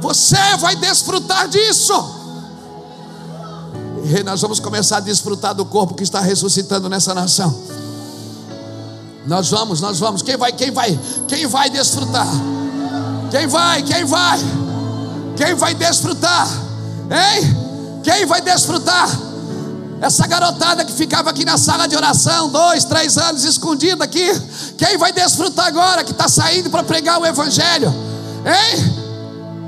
[0.00, 1.92] você vai desfrutar disso.
[4.04, 7.54] E nós vamos começar a desfrutar do corpo que está ressuscitando nessa nação.
[9.26, 10.22] Nós vamos, nós vamos.
[10.22, 10.52] Quem vai?
[10.52, 10.98] Quem vai?
[11.26, 12.26] Quem vai desfrutar?
[13.30, 13.82] Quem vai?
[13.82, 14.38] Quem vai?
[15.36, 16.48] Quem vai desfrutar?
[17.10, 18.00] Hein?
[18.02, 19.08] Quem vai desfrutar?
[20.00, 24.26] Essa garotada que ficava aqui na sala de oração, dois, três anos, escondida aqui.
[24.78, 27.92] Quem vai desfrutar agora que está saindo para pregar o Evangelho?
[28.46, 29.07] Hein?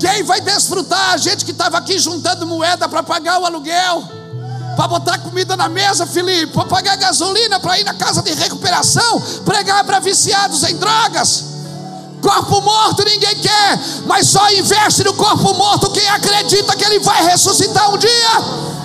[0.01, 1.13] Quem vai desfrutar?
[1.13, 4.03] A gente que estava aqui juntando moeda para pagar o aluguel,
[4.75, 9.21] para botar comida na mesa, Felipe, para pagar gasolina, para ir na casa de recuperação,
[9.45, 11.43] pregar para viciados em drogas.
[12.19, 17.23] Corpo morto ninguém quer, mas só investe no corpo morto quem acredita que ele vai
[17.23, 18.80] ressuscitar um dia.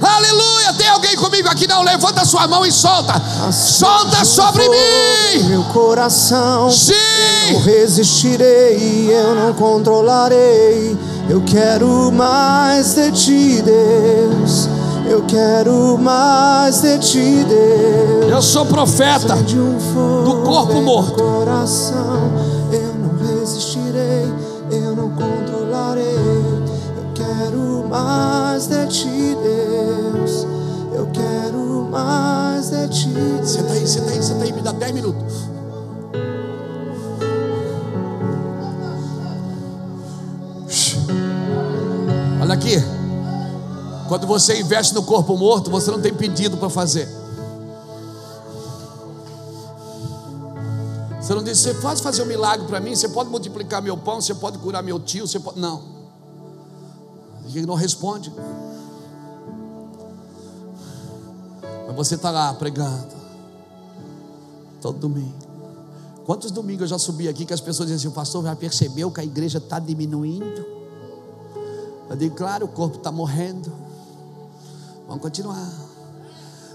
[0.00, 0.72] Aleluia.
[0.74, 1.66] Tem alguém comigo aqui?
[1.66, 3.14] Não, levanta sua mão e solta.
[3.52, 5.44] solta sobre mim.
[5.48, 6.70] Meu coração.
[6.70, 6.94] Sim.
[7.50, 10.96] Eu resistirei, eu não controlarei.
[11.28, 14.68] Eu quero mais de ti, Deus.
[15.06, 18.30] Eu quero mais de ti, Deus.
[18.30, 21.22] Eu sou profeta um do corpo morto.
[21.22, 22.32] Coração,
[22.72, 24.32] eu não resistirei,
[24.70, 26.04] eu não controlarei.
[26.04, 29.63] Eu quero mais de ti, Deus.
[31.94, 33.08] Mais de ti.
[33.44, 35.32] Senta aí, senta aí, senta aí, me dá 10 minutos.
[42.42, 42.82] Olha aqui.
[44.08, 47.08] Quando você investe no corpo morto, você não tem pedido para fazer.
[51.20, 54.20] Você não diz, você pode fazer um milagre para mim, você pode multiplicar meu pão,
[54.20, 55.60] você pode curar meu tio, você pode.
[55.60, 55.80] Não.
[57.54, 58.32] Ele não responde.
[61.96, 63.14] Mas você está lá pregando.
[64.80, 65.32] Todo domingo.
[66.26, 69.20] Quantos domingos eu já subi aqui que as pessoas dizem assim, pastor já percebeu que
[69.20, 70.66] a igreja está diminuindo?
[72.10, 73.72] Eu digo, claro, o corpo está morrendo.
[75.06, 75.70] Vamos continuar.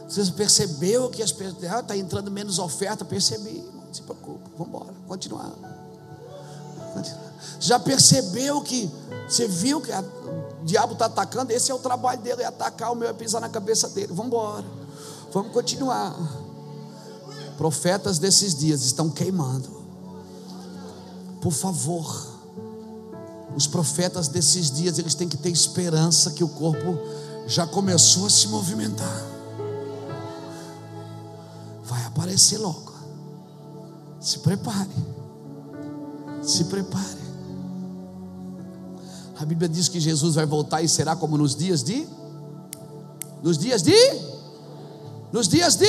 [0.08, 3.04] Você percebeu que as pessoas está entrando menos oferta?
[3.04, 5.52] Percebi, não se preocupe, vamos embora, continuar.
[6.94, 7.30] continuar.
[7.60, 8.90] Já percebeu que
[9.28, 11.52] você viu que a, o diabo está atacando?
[11.52, 14.08] Esse é o trabalho dele, é atacar, o meu é pisar na cabeça dele.
[14.08, 14.66] Vamos embora,
[15.34, 16.16] vamos continuar.
[17.58, 19.70] Profetas desses dias estão queimando.
[21.42, 22.28] Por favor,
[23.56, 26.98] os profetas desses dias, eles têm que ter esperança que o corpo
[27.48, 29.26] já começou a se movimentar.
[31.84, 32.94] Vai aparecer logo.
[34.20, 34.90] Se prepare.
[36.42, 37.20] Se prepare.
[39.40, 42.08] A Bíblia diz que Jesus vai voltar e será como nos dias de
[43.42, 43.96] nos dias de
[45.32, 45.88] nos dias de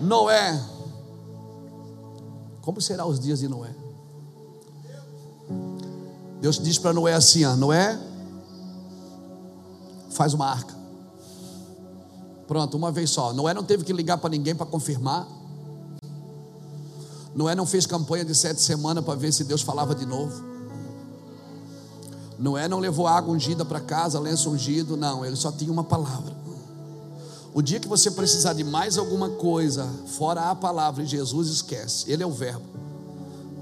[0.00, 0.60] Noé.
[2.60, 3.74] Como será os dias de Noé?
[6.40, 7.98] Deus diz para Noé assim: Noé,
[10.10, 10.74] faz uma arca.
[12.46, 13.32] Pronto, uma vez só.
[13.32, 15.26] Noé não teve que ligar para ninguém para confirmar.
[17.34, 20.52] Noé não fez campanha de sete semanas para ver se Deus falava de novo.
[22.38, 26.41] Noé não levou água ungida para casa, lenço ungido, não, ele só tinha uma palavra.
[27.54, 32.10] O dia que você precisar de mais alguma coisa, fora a palavra, e Jesus esquece,
[32.10, 32.64] ele é o verbo.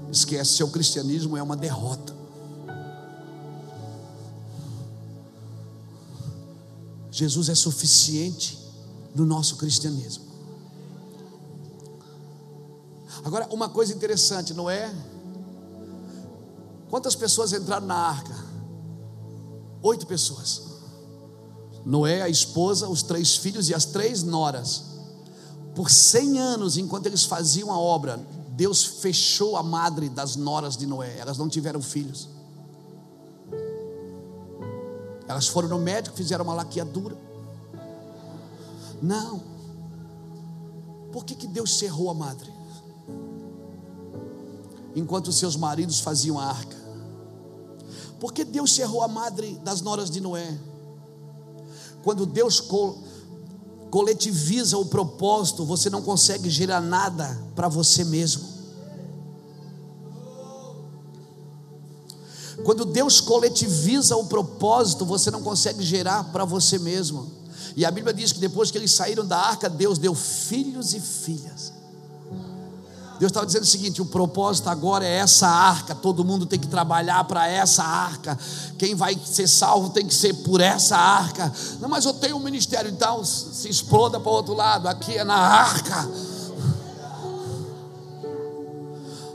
[0.09, 2.15] Esquece, seu cristianismo é uma derrota.
[7.11, 8.57] Jesus é suficiente
[9.13, 10.23] no nosso cristianismo.
[13.23, 14.93] Agora, uma coisa interessante, não é?
[16.89, 18.35] Quantas pessoas entraram na arca?
[19.83, 20.70] Oito pessoas.
[21.85, 24.83] Noé, a esposa, os três filhos e as três noras.
[25.75, 28.19] Por cem anos, enquanto eles faziam a obra,
[28.49, 31.17] Deus fechou a madre das noras de Noé.
[31.17, 32.29] Elas não tiveram filhos.
[35.27, 37.17] Elas foram no médico, fizeram uma laqueadura.
[39.01, 39.41] Não.
[41.11, 42.51] Por que, que Deus cerrou a madre?
[44.95, 46.75] Enquanto seus maridos faziam a arca.
[48.19, 50.57] Por que Deus cerrou a madre das noras de Noé?
[52.03, 52.97] Quando Deus co
[53.89, 58.51] coletiviza o propósito, você não consegue gerar nada para você mesmo.
[62.63, 67.29] Quando Deus coletiviza o propósito, você não consegue gerar para você mesmo.
[67.75, 70.99] E a Bíblia diz que depois que eles saíram da arca, Deus deu filhos e
[70.99, 71.73] filhas.
[73.21, 76.65] Deus estava dizendo o seguinte: o propósito agora é essa arca, todo mundo tem que
[76.65, 78.35] trabalhar para essa arca.
[78.79, 81.53] Quem vai ser salvo tem que ser por essa arca.
[81.79, 85.23] Não, mas eu tenho um ministério, então se exploda para o outro lado, aqui é
[85.23, 86.09] na arca.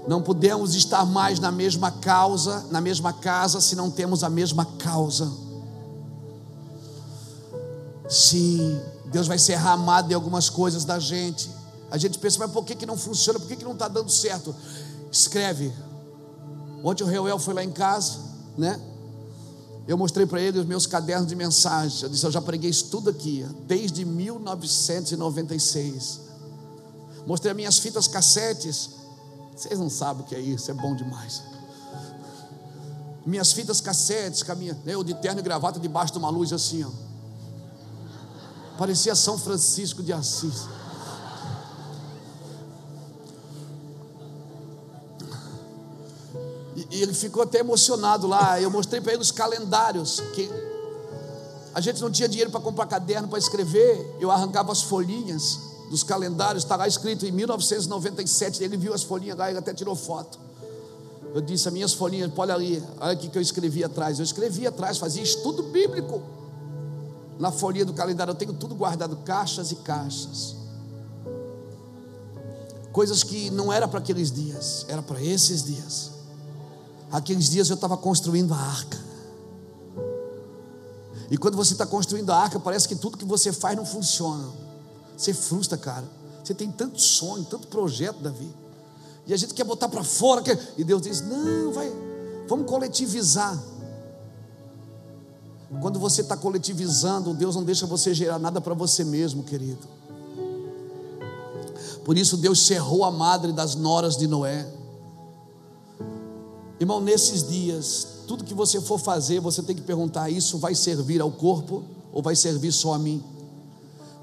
[0.09, 4.65] Não podemos estar mais na mesma causa, na mesma casa, se não temos a mesma
[4.65, 5.31] causa.
[8.09, 8.81] Sim,
[9.13, 11.55] Deus vai ser ramado de algumas coisas da gente.
[11.91, 13.39] A gente pensa, mas por que, que não funciona?
[13.39, 14.55] Por que, que não está dando certo?
[15.11, 15.71] Escreve.
[16.83, 18.19] Ontem o Reuel foi lá em casa,
[18.57, 18.81] né?
[19.87, 22.03] Eu mostrei para ele os meus cadernos de mensagem.
[22.03, 26.21] Eu disse, eu já preguei isso tudo aqui, desde 1996.
[27.25, 28.91] Mostrei as minhas fitas cassetes.
[29.55, 31.43] Vocês não sabem o que é isso, é bom demais.
[33.25, 36.91] Minhas fitas cassetes, caminha, eu de terno e gravata debaixo de uma luz assim, ó.
[38.77, 40.67] Parecia São Francisco de Assis.
[46.97, 48.59] E ele ficou até emocionado lá.
[48.59, 50.21] Eu mostrei para ele os calendários.
[50.35, 50.51] Que
[51.75, 54.17] a gente não tinha dinheiro para comprar caderno para escrever.
[54.19, 56.65] Eu arrancava as folhinhas dos calendários.
[56.65, 58.65] Está lá escrito em 1997.
[58.65, 60.39] Ele viu as folhinhas lá, ele até tirou foto.
[61.35, 64.19] Eu disse: As minhas folhinhas, olha ali, olha aqui que eu escrevi atrás.
[64.19, 66.23] Eu escrevi atrás, fazia estudo bíblico.
[67.39, 70.57] Na folhinha do calendário, eu tenho tudo guardado, caixas e caixas.
[72.91, 76.16] Coisas que não era para aqueles dias, era para esses dias.
[77.11, 78.99] Aqueles dias eu estava construindo a arca.
[81.31, 84.49] E quando você está construindo a arca, parece que tudo que você faz não funciona.
[85.17, 86.05] Você frustra, cara.
[86.43, 88.49] Você tem tanto sonho, tanto projeto, Davi.
[89.27, 90.43] E a gente quer botar para fora.
[90.43, 90.75] Quer...
[90.79, 91.93] E Deus diz: Não, vai,
[92.49, 93.61] vamos coletivizar.
[95.81, 99.97] Quando você está coletivizando, Deus não deixa você gerar nada para você mesmo, querido.
[102.05, 104.65] Por isso Deus cerrou a madre das noras de Noé.
[106.79, 111.21] Irmão, nesses dias, tudo que você for fazer, você tem que perguntar: isso vai servir
[111.21, 113.23] ao corpo ou vai servir só a mim?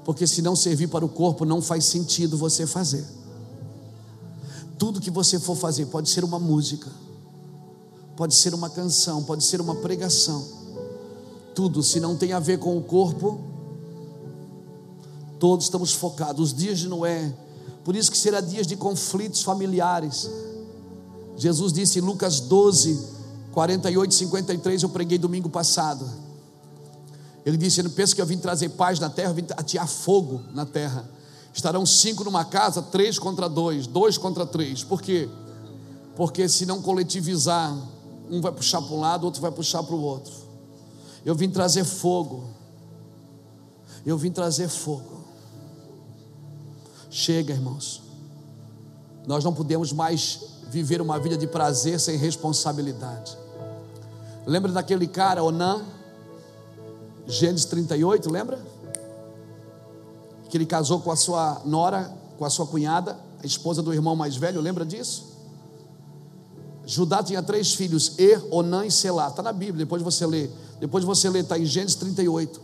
[0.04, 3.04] Porque se não servir para o corpo, não faz sentido você fazer.
[4.78, 6.90] Tudo que você for fazer, pode ser uma música,
[8.16, 10.44] pode ser uma canção, pode ser uma pregação.
[11.54, 13.40] Tudo, se não tem a ver com o corpo,
[15.38, 16.50] todos estamos focados.
[16.50, 17.32] Os dias de Noé,
[17.84, 20.28] por isso que será dias de conflitos familiares
[21.36, 23.14] Jesus disse em Lucas 12,
[23.52, 26.08] 48 e 53, eu preguei domingo passado.
[27.44, 30.42] Ele disse: não penso que eu vim trazer paz na terra, eu vim atear fogo
[30.52, 31.08] na terra.
[31.52, 34.82] Estarão cinco numa casa, três contra dois, dois contra três.
[34.82, 35.28] Por quê?
[36.16, 37.76] Porque se não coletivizar,
[38.30, 40.32] um vai puxar para um lado, outro vai puxar para o outro.
[41.24, 42.44] Eu vim trazer fogo.
[44.04, 45.24] Eu vim trazer fogo.
[47.10, 48.03] Chega, irmãos.
[49.26, 53.36] Nós não podemos mais viver uma vida de prazer sem responsabilidade.
[54.46, 55.82] Lembra daquele cara, Onã?
[57.26, 58.58] Gênesis 38, lembra?
[60.50, 64.14] Que ele casou com a sua nora, com a sua cunhada, a esposa do irmão
[64.14, 65.32] mais velho, lembra disso?
[66.86, 69.28] Judá tinha três filhos, Er, Onã e Selá.
[69.28, 70.50] Está na Bíblia, depois você lê.
[70.78, 72.60] Depois você lê, está em Gênesis 38.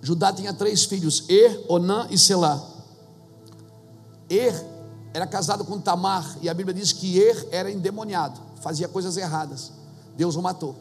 [0.00, 2.62] Judá tinha três filhos, Er, Onã e Selá.
[4.30, 4.73] Er
[5.14, 9.70] era casado com Tamar, e a Bíblia diz que Er era endemoniado, fazia coisas erradas.
[10.16, 10.74] Deus o matou.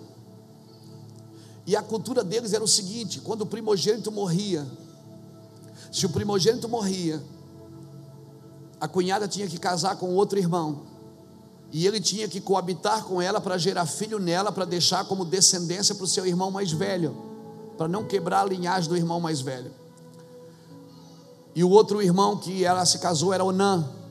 [1.67, 4.65] E a cultura deles era o seguinte: quando o primogênito morria,
[5.91, 7.23] se o primogênito morria,
[8.81, 10.81] a cunhada tinha que casar com outro irmão,
[11.71, 15.93] e ele tinha que coabitar com ela para gerar filho nela, para deixar como descendência
[15.93, 17.15] para o seu irmão mais velho,
[17.77, 19.71] para não quebrar a linhagem do irmão mais velho.
[21.53, 24.01] E o outro irmão que ela se casou era Onã.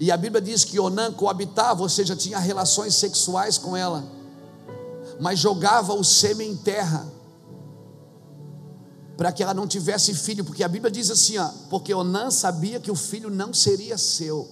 [0.00, 4.02] E a Bíblia diz que Onã coabitava, ou seja, tinha relações sexuais com ela,
[5.20, 7.06] mas jogava o sêmen em terra,
[9.14, 12.80] para que ela não tivesse filho, porque a Bíblia diz assim: ó, porque Onã sabia
[12.80, 14.48] que o filho não seria seu.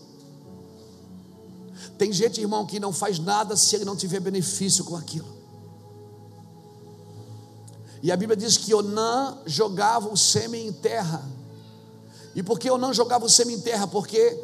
[1.97, 5.39] Tem gente, irmão, que não faz nada se ele não tiver benefício com aquilo.
[8.03, 11.27] E a Bíblia diz que Onã jogava o sêmen em terra.
[12.35, 13.87] E por que Onã jogava o sêmen em terra?
[13.87, 14.39] Porque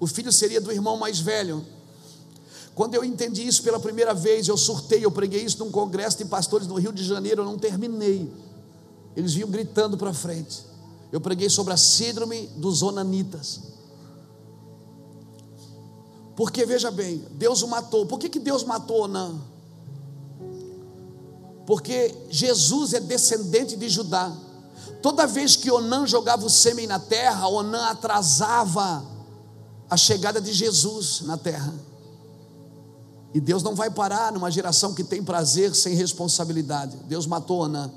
[0.00, 1.64] o filho seria do irmão mais velho.
[2.74, 6.24] Quando eu entendi isso pela primeira vez, eu surtei, eu preguei isso num congresso de
[6.24, 8.32] pastores no Rio de Janeiro, eu não terminei.
[9.14, 10.64] eles vinham gritando para frente.
[11.12, 13.60] Eu preguei sobre a síndrome dos onanitas.
[16.36, 18.06] Porque veja bem, Deus o matou.
[18.06, 19.38] Por que, que Deus matou Onã?
[21.66, 24.34] Porque Jesus é descendente de Judá.
[25.02, 29.04] Toda vez que Onã jogava o sêmen na terra, Onã atrasava
[29.90, 31.74] a chegada de Jesus na terra.
[33.34, 36.96] E Deus não vai parar numa geração que tem prazer sem responsabilidade.
[37.08, 37.90] Deus matou Onã.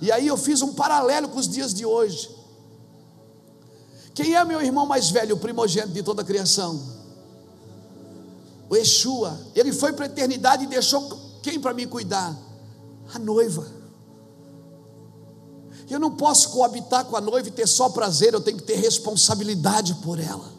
[0.00, 2.30] E aí eu fiz um paralelo com os dias de hoje.
[4.14, 6.80] Quem é meu irmão mais velho, o primogênito de toda a criação?
[8.68, 9.38] O Yeshua.
[9.54, 11.08] Ele foi para a eternidade e deixou
[11.42, 12.36] quem para me cuidar?
[13.14, 13.66] A noiva.
[15.88, 18.76] Eu não posso coabitar com a noiva e ter só prazer, eu tenho que ter
[18.76, 20.55] responsabilidade por ela.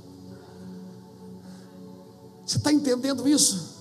[2.47, 3.75] Você está entendendo isso?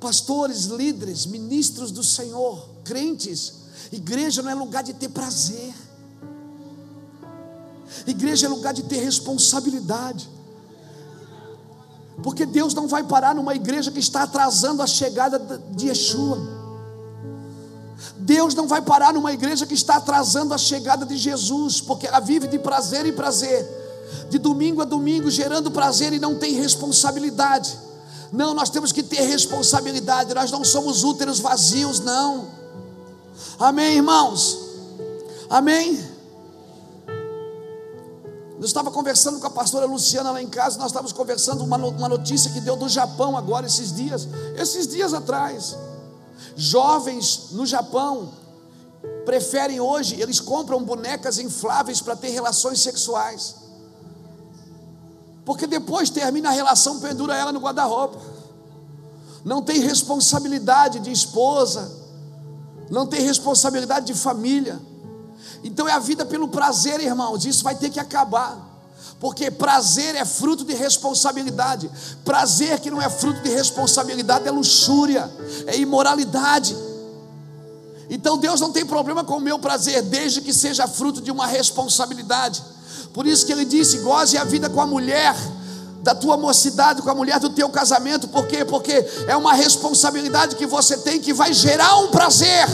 [0.00, 3.52] Pastores, líderes, ministros do Senhor, crentes,
[3.92, 5.74] igreja não é lugar de ter prazer.
[8.06, 10.26] Igreja é lugar de ter responsabilidade.
[12.22, 15.38] Porque Deus não vai parar numa igreja que está atrasando a chegada
[15.72, 16.38] de Yeshua.
[18.16, 22.20] Deus não vai parar numa igreja que está atrasando a chegada de Jesus, porque ela
[22.20, 23.79] vive de prazer em prazer,
[24.28, 27.78] de domingo a domingo, gerando prazer e não tem responsabilidade.
[28.32, 32.48] Não, nós temos que ter responsabilidade, nós não somos úteros vazios, não.
[33.58, 34.58] Amém, irmãos?
[35.48, 36.08] Amém?
[38.60, 42.08] Eu estava conversando com a pastora Luciana lá em casa, nós estávamos conversando uma, uma
[42.08, 45.76] notícia que deu do Japão agora, esses dias, esses dias atrás.
[46.54, 48.32] Jovens no Japão
[49.24, 53.56] preferem hoje, eles compram bonecas infláveis para ter relações sexuais.
[55.50, 58.20] Porque depois termina a relação, pendura ela no guarda-roupa.
[59.44, 61.90] Não tem responsabilidade de esposa,
[62.88, 64.80] não tem responsabilidade de família.
[65.64, 67.44] Então é a vida pelo prazer, irmãos.
[67.44, 68.64] Isso vai ter que acabar.
[69.18, 71.90] Porque prazer é fruto de responsabilidade.
[72.24, 75.28] Prazer que não é fruto de responsabilidade é luxúria,
[75.66, 76.76] é imoralidade.
[78.08, 81.48] Então Deus não tem problema com o meu prazer, desde que seja fruto de uma
[81.48, 82.62] responsabilidade.
[83.12, 85.34] Por isso que ele disse: goze a vida com a mulher
[86.02, 88.28] da tua mocidade, com a mulher do teu casamento.
[88.28, 88.64] Por quê?
[88.64, 88.92] Porque
[89.26, 92.66] é uma responsabilidade que você tem que vai gerar um prazer.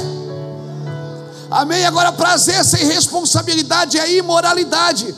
[1.51, 1.85] Amém?
[1.85, 5.15] Agora, prazer sem responsabilidade é imoralidade.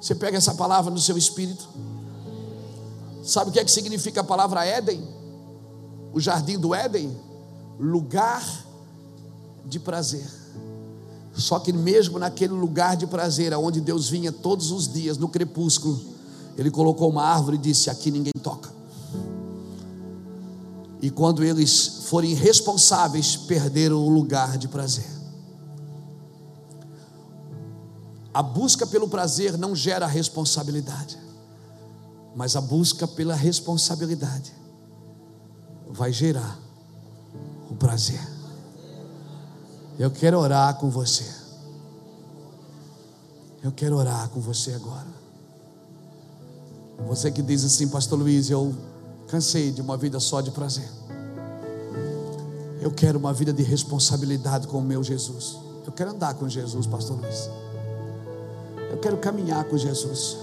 [0.00, 1.68] Você pega essa palavra no seu espírito.
[3.24, 5.06] Sabe o que é que significa a palavra Éden?
[6.12, 7.16] O jardim do Éden?
[7.78, 8.42] Lugar
[9.64, 10.41] de prazer.
[11.34, 16.00] Só que mesmo naquele lugar de prazer, aonde Deus vinha todos os dias no crepúsculo,
[16.56, 18.70] ele colocou uma árvore e disse: Aqui ninguém toca.
[21.00, 25.10] E quando eles forem responsáveis, perderam o lugar de prazer.
[28.32, 31.18] A busca pelo prazer não gera responsabilidade,
[32.34, 34.52] mas a busca pela responsabilidade
[35.90, 36.58] vai gerar
[37.70, 38.31] o prazer.
[40.02, 41.24] Eu quero orar com você.
[43.62, 45.06] Eu quero orar com você agora.
[47.06, 48.74] Você que diz assim, Pastor Luiz, eu
[49.32, 50.86] Cansei de uma vida só de prazer.
[52.82, 55.56] Eu quero uma vida de responsabilidade com o meu Jesus.
[55.86, 57.48] Eu quero andar com Jesus, Pastor Luiz.
[58.90, 60.36] Eu quero caminhar com Jesus.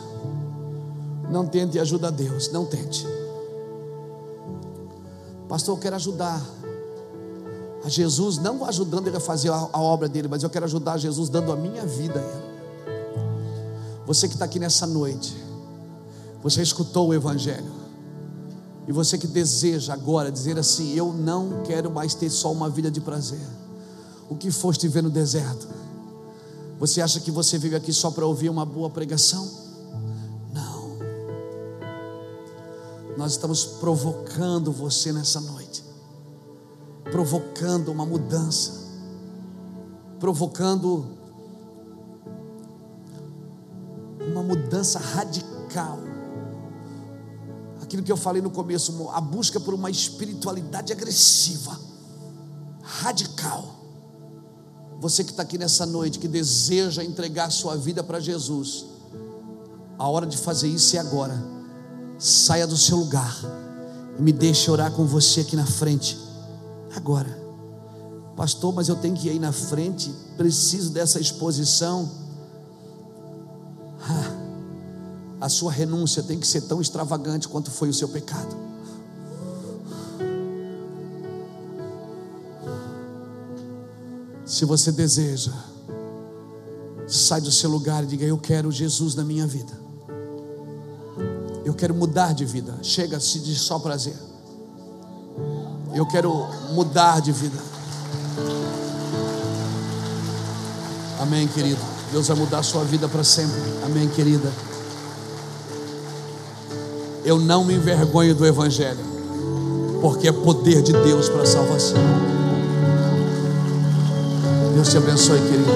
[1.29, 3.05] Não tente ajudar Deus, não tente.
[5.47, 6.43] Pastor, eu quero ajudar
[7.83, 11.29] a Jesus, não ajudando ele a fazer a, obra dele, mas eu quero ajudar Jesus
[11.29, 12.49] dando a minha vida a ele.
[14.05, 15.35] Você que está aqui nessa noite,
[16.41, 17.79] você escutou o Evangelho.
[18.87, 22.89] E você que deseja agora dizer assim: Eu não quero mais ter só uma vida
[22.89, 23.47] de prazer.
[24.27, 25.67] O que foste ver no deserto?
[26.79, 29.47] Você acha que você veio aqui só para ouvir uma boa pregação?
[30.53, 30.97] Não.
[33.17, 35.83] Nós estamos provocando você nessa noite,
[37.11, 38.73] provocando uma mudança,
[40.19, 41.05] provocando
[44.31, 46.09] uma mudança radical
[47.89, 51.77] aquilo que eu falei no começo, a busca por uma espiritualidade agressiva,
[52.83, 53.65] radical.
[54.99, 58.85] Você que está aqui nessa noite, que deseja entregar sua vida para Jesus,
[59.97, 61.43] a hora de fazer isso é agora.
[62.19, 63.35] Saia do seu lugar
[64.19, 66.15] e me deixe orar com você aqui na frente,
[66.95, 67.37] agora.
[68.35, 72.09] Pastor, mas eu tenho que ir aí na frente, preciso dessa exposição.
[74.01, 74.39] Ah
[75.41, 78.55] a sua renúncia tem que ser tão extravagante quanto foi o seu pecado.
[84.45, 85.53] Se você deseja,
[87.07, 89.71] sai do seu lugar e diga: Eu quero Jesus na minha vida.
[91.63, 92.77] Eu quero mudar de vida.
[92.81, 94.17] Chega-se de só prazer.
[95.93, 97.57] Eu quero mudar de vida.
[101.19, 101.79] Amém, querido.
[102.11, 103.59] Deus vai mudar a sua vida para sempre.
[103.85, 104.51] Amém, querida.
[107.25, 108.99] Eu não me envergonho do Evangelho,
[110.01, 111.99] porque é poder de Deus para a salvação.
[114.73, 115.71] Deus te abençoe, querido.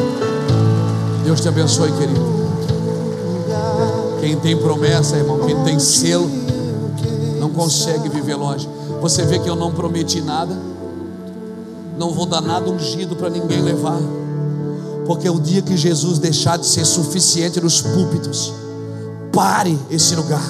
[1.25, 2.33] Deus te abençoe, querido.
[4.21, 6.29] Quem tem promessa, irmão, quem tem selo,
[7.39, 8.69] não consegue viver longe.
[9.03, 10.57] Você vê que eu não prometi nada,
[11.99, 13.99] não vou dar nada ungido para ninguém levar,
[15.05, 18.53] porque o dia que Jesus deixar de ser suficiente nos púlpitos,
[19.33, 20.41] pare esse lugar,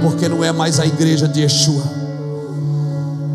[0.00, 1.82] porque não é mais a igreja de Yeshua.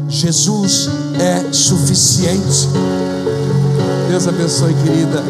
[0.08, 0.88] Jesus
[1.20, 2.70] é suficiente.
[4.08, 5.22] Deus abençoe, querida.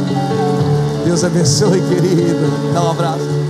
[1.03, 2.48] Deus abençoe, querida.
[2.72, 3.41] Dá um abraço.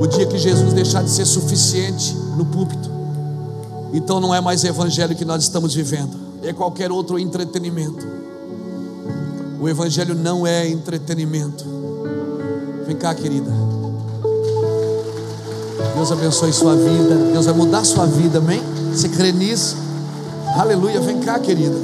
[0.00, 2.90] O dia que Jesus deixar de ser suficiente no púlpito,
[3.92, 8.06] então não é mais evangelho que nós estamos vivendo, é qualquer outro entretenimento.
[9.60, 11.64] O evangelho não é entretenimento.
[12.86, 13.50] Vem cá, querida.
[15.94, 17.14] Deus abençoe sua vida.
[17.32, 18.60] Deus vai mudar sua vida, amém?
[18.92, 19.76] Você crê nisso?
[20.58, 21.00] Aleluia.
[21.00, 21.76] Vem cá, querida.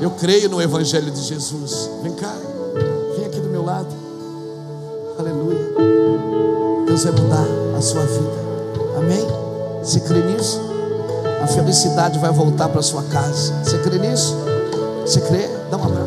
[0.00, 1.90] Eu creio no Evangelho de Jesus.
[2.02, 2.32] Vem cá.
[3.16, 4.05] Vem aqui do meu lado.
[6.96, 7.46] Deus vai mudar
[7.76, 8.32] a sua vida.
[8.96, 9.26] Amém?
[9.82, 10.58] Você crê nisso?
[11.42, 13.52] A felicidade vai voltar para sua casa.
[13.62, 14.34] Você crê nisso?
[15.02, 15.46] Você crê?
[15.70, 16.05] Dá um abraço.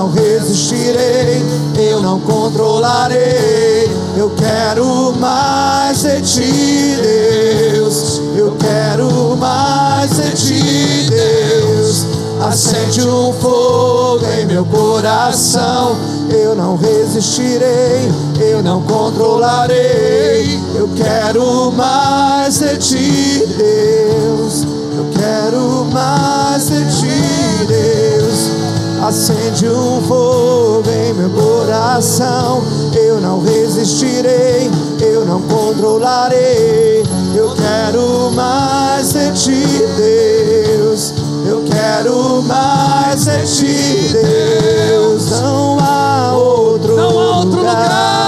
[0.00, 1.44] Não resistirei,
[1.76, 3.86] eu não controlarei.
[4.16, 8.22] Eu quero mais de ti, Deus.
[8.34, 12.06] Eu quero mais de ti, Deus.
[12.40, 15.94] Acende um fogo em meu coração.
[16.30, 18.10] Eu não resistirei,
[18.40, 20.58] eu não controlarei.
[20.74, 24.64] Eu quero mais de ti, Deus.
[24.96, 28.59] Eu quero mais de ti, Deus.
[29.10, 32.62] Acende um fogo em meu coração.
[32.94, 34.70] Eu não resistirei,
[35.00, 37.02] eu não controlarei.
[37.34, 41.12] Eu quero mais de ti, Deus.
[41.44, 45.28] Eu quero mais de ti, Deus.
[45.40, 48.19] Não há outro, Não há outro lugar.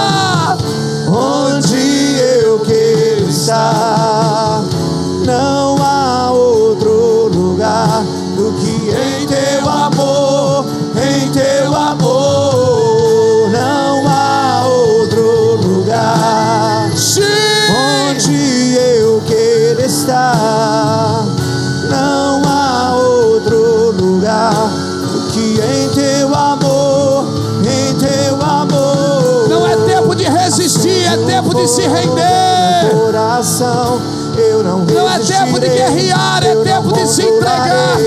[31.63, 32.91] De se render.
[32.91, 34.01] Coração,
[34.37, 37.97] eu não Não é tempo de guerrear, é tempo de se entregar.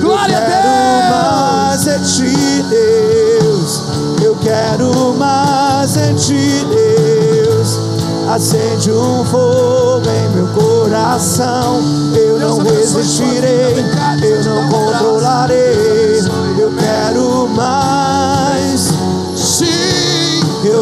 [0.00, 3.82] Glória eu a quero mais de ti, Deus.
[4.22, 7.80] Eu quero mais de ti, Deus.
[8.28, 11.80] Acende um fogo em meu coração.
[12.14, 16.20] Eu Deus não resistirei, eu Deus, não controlarei.
[16.58, 18.81] Eu quero mais.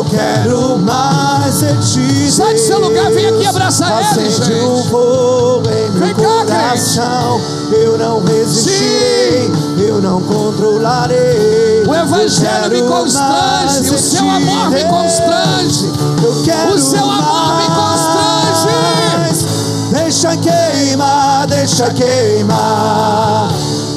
[0.00, 2.32] Eu quero mais de ti.
[2.32, 4.64] Sai do seu lugar, vem aqui abraçar ele, gente.
[4.64, 7.38] um fogo em meu Vem cá, coração.
[7.70, 11.84] Eu não resistirei, eu não controlarei.
[11.86, 15.92] O evangelho me constrange, o seu amor me constrange.
[16.24, 19.44] Eu quero O seu amor me mais.
[19.92, 23.50] Deixa queimar, deixa queimar.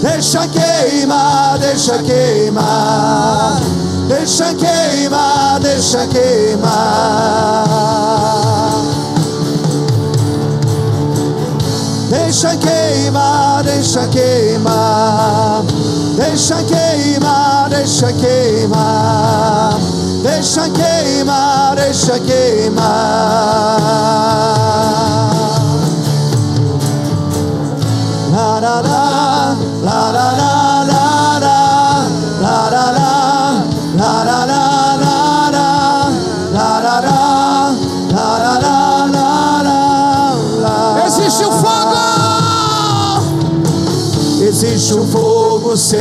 [0.03, 3.61] Deixa queimar, deixa queimar,
[4.09, 7.63] deixa queimar, deixa queimar.
[12.09, 15.63] Deixa queimar, deixa queimar,
[16.17, 19.80] deixa queimar, deixa queimar,
[20.21, 23.53] deixa queimar, deixa queimar.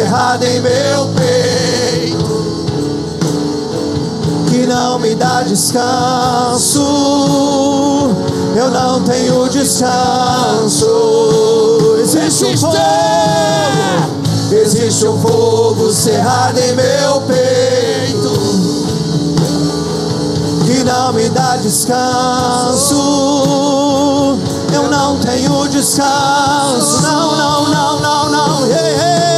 [0.02, 2.66] enterrada em meu peito,
[4.50, 6.80] que não me dá descanso.
[8.56, 10.86] Eu não tenho descanso.
[12.00, 12.76] Existe um fogo,
[14.50, 18.32] existe um fogo cerrado em meu peito,
[20.66, 22.96] que não me dá descanso.
[24.74, 27.02] Eu não tenho descanso.
[27.02, 28.66] Não, não, não, não, não.
[28.66, 29.31] Hey, hey.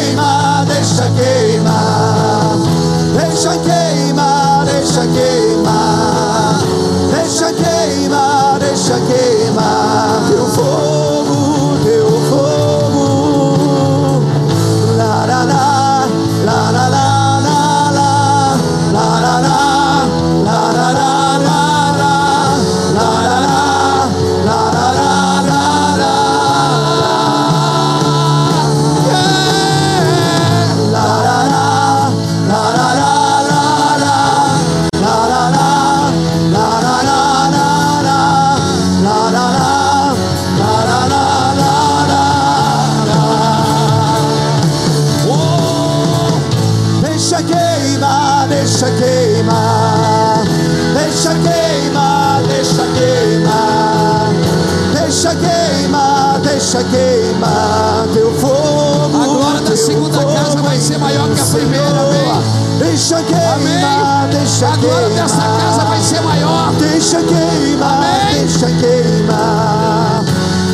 [64.58, 66.72] Deixa a glória queimar, dessa casa vai ser maior.
[66.76, 68.46] Deixa queimar, Amém?
[68.46, 70.24] deixa queimar.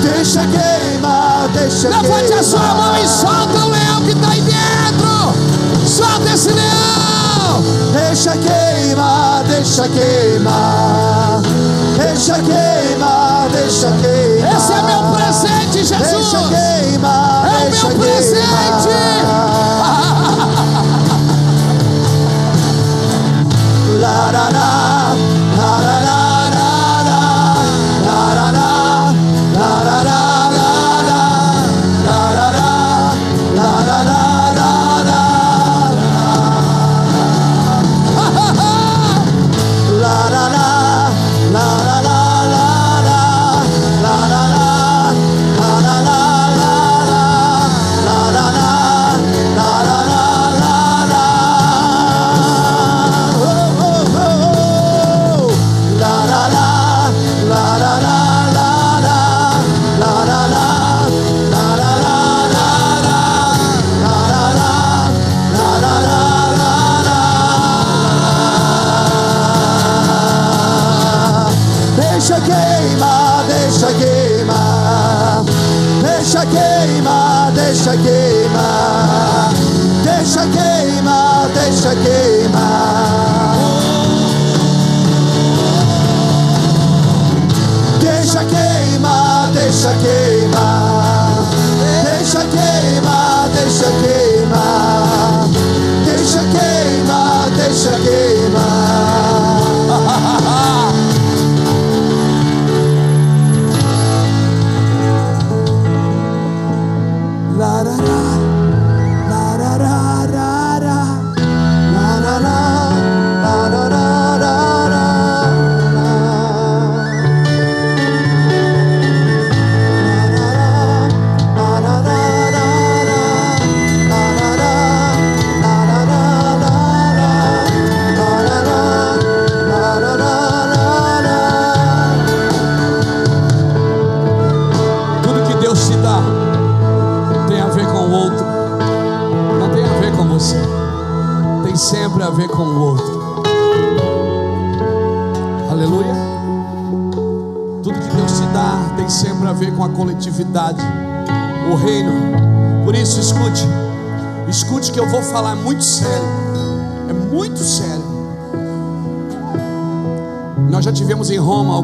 [0.03, 2.03] Deixa queimar, deixa Levante queimar.
[2.03, 5.33] Levante a sua mão e solta o leão que está aí dentro.
[5.87, 7.63] Solta esse leão.
[7.91, 11.41] Deixa queimar, deixa queimar.
[11.97, 14.57] Deixa queimar, deixa queimar.
[14.57, 16.07] Esse é meu presente, Jesus.
[16.07, 19.10] Deixa queimar, é meu presente.
[24.11, 24.80] da da da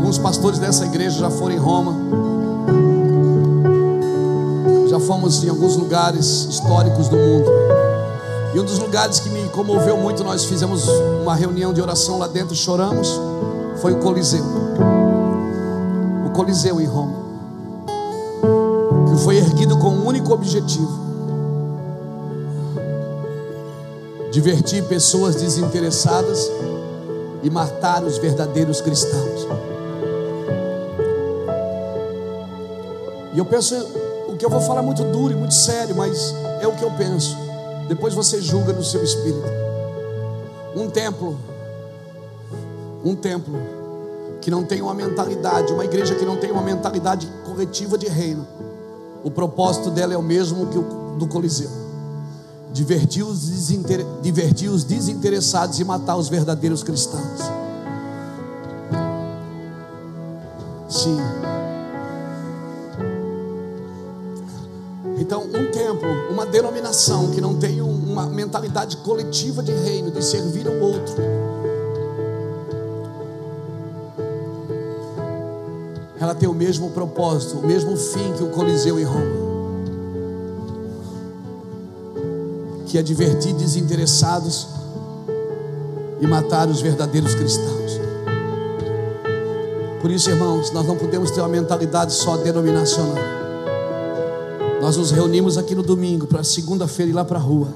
[0.08, 1.94] alguns pastores dessa igreja já foram em Roma.
[4.88, 7.52] Já fomos em alguns lugares históricos do mundo.
[8.56, 10.88] E um dos lugares que me comoveu muito, nós fizemos
[11.22, 13.20] uma reunião de oração lá dentro, choramos,
[13.82, 14.46] foi o Coliseu.
[16.26, 17.18] O Coliseu em Roma.
[19.10, 21.00] Que foi erguido com um único objetivo:
[24.32, 26.50] divertir pessoas desinteressadas
[27.44, 29.67] e matar os verdadeiros cristãos.
[33.48, 33.76] Penso,
[34.28, 36.84] o que eu vou falar é muito duro e muito sério, mas é o que
[36.84, 37.36] eu penso.
[37.88, 39.48] Depois você julga no seu espírito.
[40.76, 41.38] Um templo,
[43.04, 43.56] um templo
[44.42, 48.48] que não tem uma mentalidade, uma igreja que não tem uma mentalidade corretiva de reino.
[49.24, 51.70] O propósito dela é o mesmo que o do Coliseu.
[52.72, 54.06] Divertir os, desinter...
[54.22, 57.42] divertir os desinteressados e matar os verdadeiros cristãos.
[60.88, 61.18] Sim.
[67.32, 71.14] Que não tem uma mentalidade coletiva de reino, de servir ao outro.
[76.20, 79.48] Ela tem o mesmo propósito, o mesmo fim que o Coliseu em Roma.
[82.88, 84.68] Que é divertir desinteressados
[86.20, 88.02] e matar os verdadeiros cristãos.
[90.02, 93.37] Por isso, irmãos, nós não podemos ter uma mentalidade só denominacional.
[94.82, 97.70] Nós nos reunimos aqui no domingo para segunda-feira ir lá para a rua,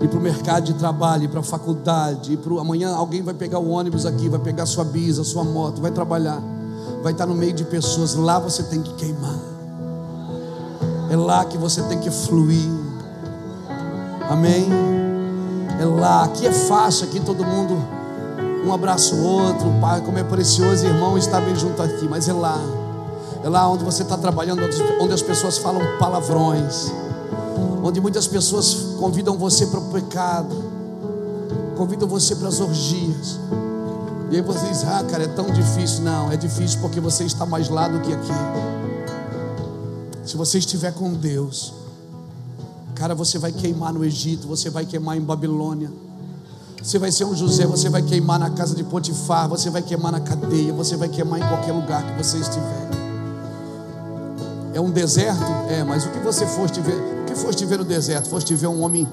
[0.00, 3.34] ir para o mercado de trabalho, ir para a faculdade, ir para amanhã alguém vai
[3.34, 6.40] pegar o ônibus aqui, vai pegar sua bisa, sua moto, vai trabalhar,
[7.02, 8.14] vai estar no meio de pessoas.
[8.14, 9.38] Lá você tem que queimar,
[11.10, 12.70] é lá que você tem que fluir.
[14.30, 14.66] Amém?
[15.80, 17.76] É lá, aqui é fácil, aqui todo mundo
[18.64, 22.32] um abraço o outro, Pai, como é precioso, irmão, estar bem junto aqui, mas é
[22.32, 22.58] lá.
[23.44, 24.62] É lá onde você está trabalhando,
[24.98, 26.90] onde as pessoas falam palavrões,
[27.82, 30.64] onde muitas pessoas convidam você para o pecado,
[31.76, 33.38] convidam você para as orgias.
[34.30, 36.02] E aí você diz: Ah, cara, é tão difícil.
[36.04, 38.32] Não, é difícil porque você está mais lá do que aqui.
[40.24, 41.74] Se você estiver com Deus,
[42.94, 45.90] cara, você vai queimar no Egito, você vai queimar em Babilônia.
[46.82, 50.12] Você vai ser um José, você vai queimar na casa de Potifar, você vai queimar
[50.12, 52.83] na cadeia, você vai queimar em qualquer lugar que você estiver.
[54.74, 55.44] É um deserto?
[55.70, 56.96] É, mas o que você foste ver?
[57.22, 58.28] O que foste ver no deserto?
[58.28, 59.06] Foste ver um homem.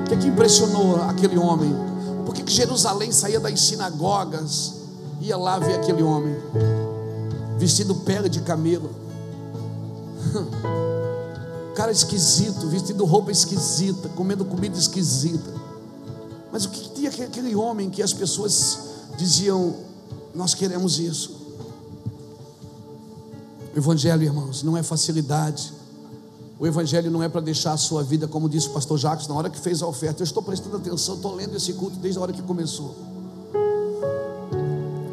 [0.00, 1.76] O que, que impressionou aquele homem?
[2.24, 4.76] Por que, que Jerusalém saía das sinagogas?
[5.20, 6.34] Ia lá ver aquele homem,
[7.58, 8.90] vestido pele de camelo.
[11.76, 15.52] Cara esquisito, vestido roupa esquisita, comendo comida esquisita.
[16.50, 18.78] Mas o que, que tinha aquele homem que as pessoas
[19.18, 19.74] diziam:
[20.34, 21.37] Nós queremos isso.
[23.74, 25.72] O Evangelho, irmãos, não é facilidade.
[26.58, 29.34] O Evangelho não é para deixar a sua vida, como disse o pastor Jacques, na
[29.34, 30.22] hora que fez a oferta.
[30.22, 32.96] Eu estou prestando atenção, estou lendo esse culto desde a hora que começou.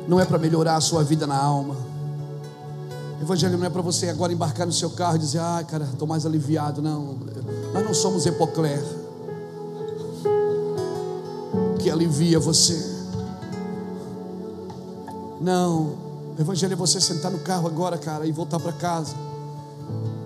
[0.07, 1.75] Não é para melhorar a sua vida na alma.
[3.19, 5.85] O Evangelho não é para você agora embarcar no seu carro e dizer, ah, cara,
[5.91, 6.81] estou mais aliviado.
[6.81, 7.17] Não,
[7.73, 8.83] nós não somos Epocler
[11.85, 12.95] que alivia você.
[15.39, 16.04] Não,
[16.37, 19.15] o Evangelho é você sentar no carro agora, cara, e voltar para casa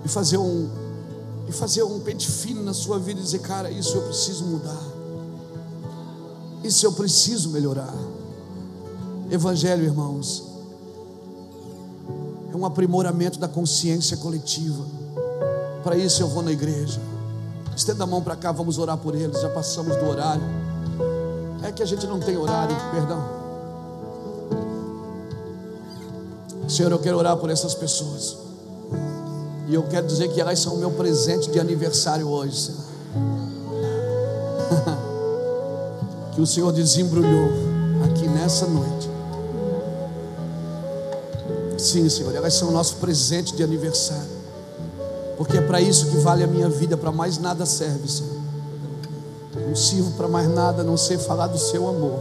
[0.03, 0.69] e fazer um
[1.47, 4.79] e fazer um pente fino na sua vida e dizer, cara, isso eu preciso mudar.
[6.63, 7.91] Isso eu preciso melhorar.
[9.31, 10.43] Evangelho, irmãos,
[12.53, 14.85] é um aprimoramento da consciência coletiva.
[15.83, 17.01] Para isso eu vou na igreja.
[17.75, 19.41] Estenda a mão para cá, vamos orar por eles.
[19.41, 20.43] Já passamos do horário.
[21.63, 23.38] É que a gente não tem horário, perdão.
[26.69, 28.37] Senhor, eu quero orar por essas pessoas.
[29.67, 32.81] E eu quero dizer que elas são o meu presente de aniversário hoje, Senhor.
[36.33, 37.49] que o Senhor desembrulhou
[38.05, 39.09] aqui nessa noite.
[41.77, 44.39] Sim, Senhor, elas são o nosso presente de aniversário.
[45.37, 48.39] Porque é para isso que vale a minha vida, para mais nada serve, Senhor.
[49.67, 52.19] Não sirvo para mais nada a não ser falar do seu amor.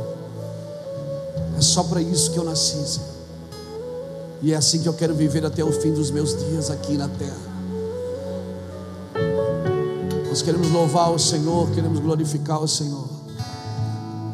[1.58, 3.17] É só para isso que eu nasci, Senhor.
[4.40, 7.08] E é assim que eu quero viver até o fim dos meus dias aqui na
[7.08, 7.48] terra.
[10.28, 13.08] Nós queremos louvar o Senhor, queremos glorificar o Senhor.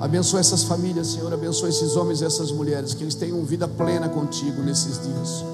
[0.01, 1.33] Abençoa essas famílias, Senhor.
[1.33, 2.93] Abençoa esses homens e essas mulheres.
[2.93, 5.45] Que eles tenham vida plena contigo nesses dias.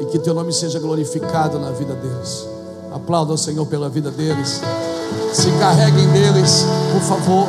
[0.00, 2.46] e que teu nome seja glorificado na vida deles.
[2.92, 4.60] Aplauda o Senhor pela vida deles.
[5.32, 7.48] Se carreguem deles, por favor.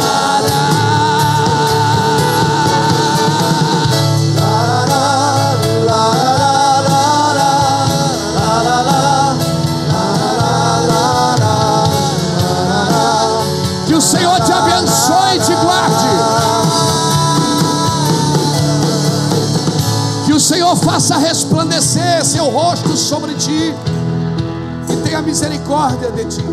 [25.41, 26.43] Misericórdia de ti.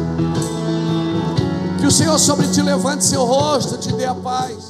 [1.79, 4.68] Que o Senhor sobre ti levante seu rosto, te dê a paz.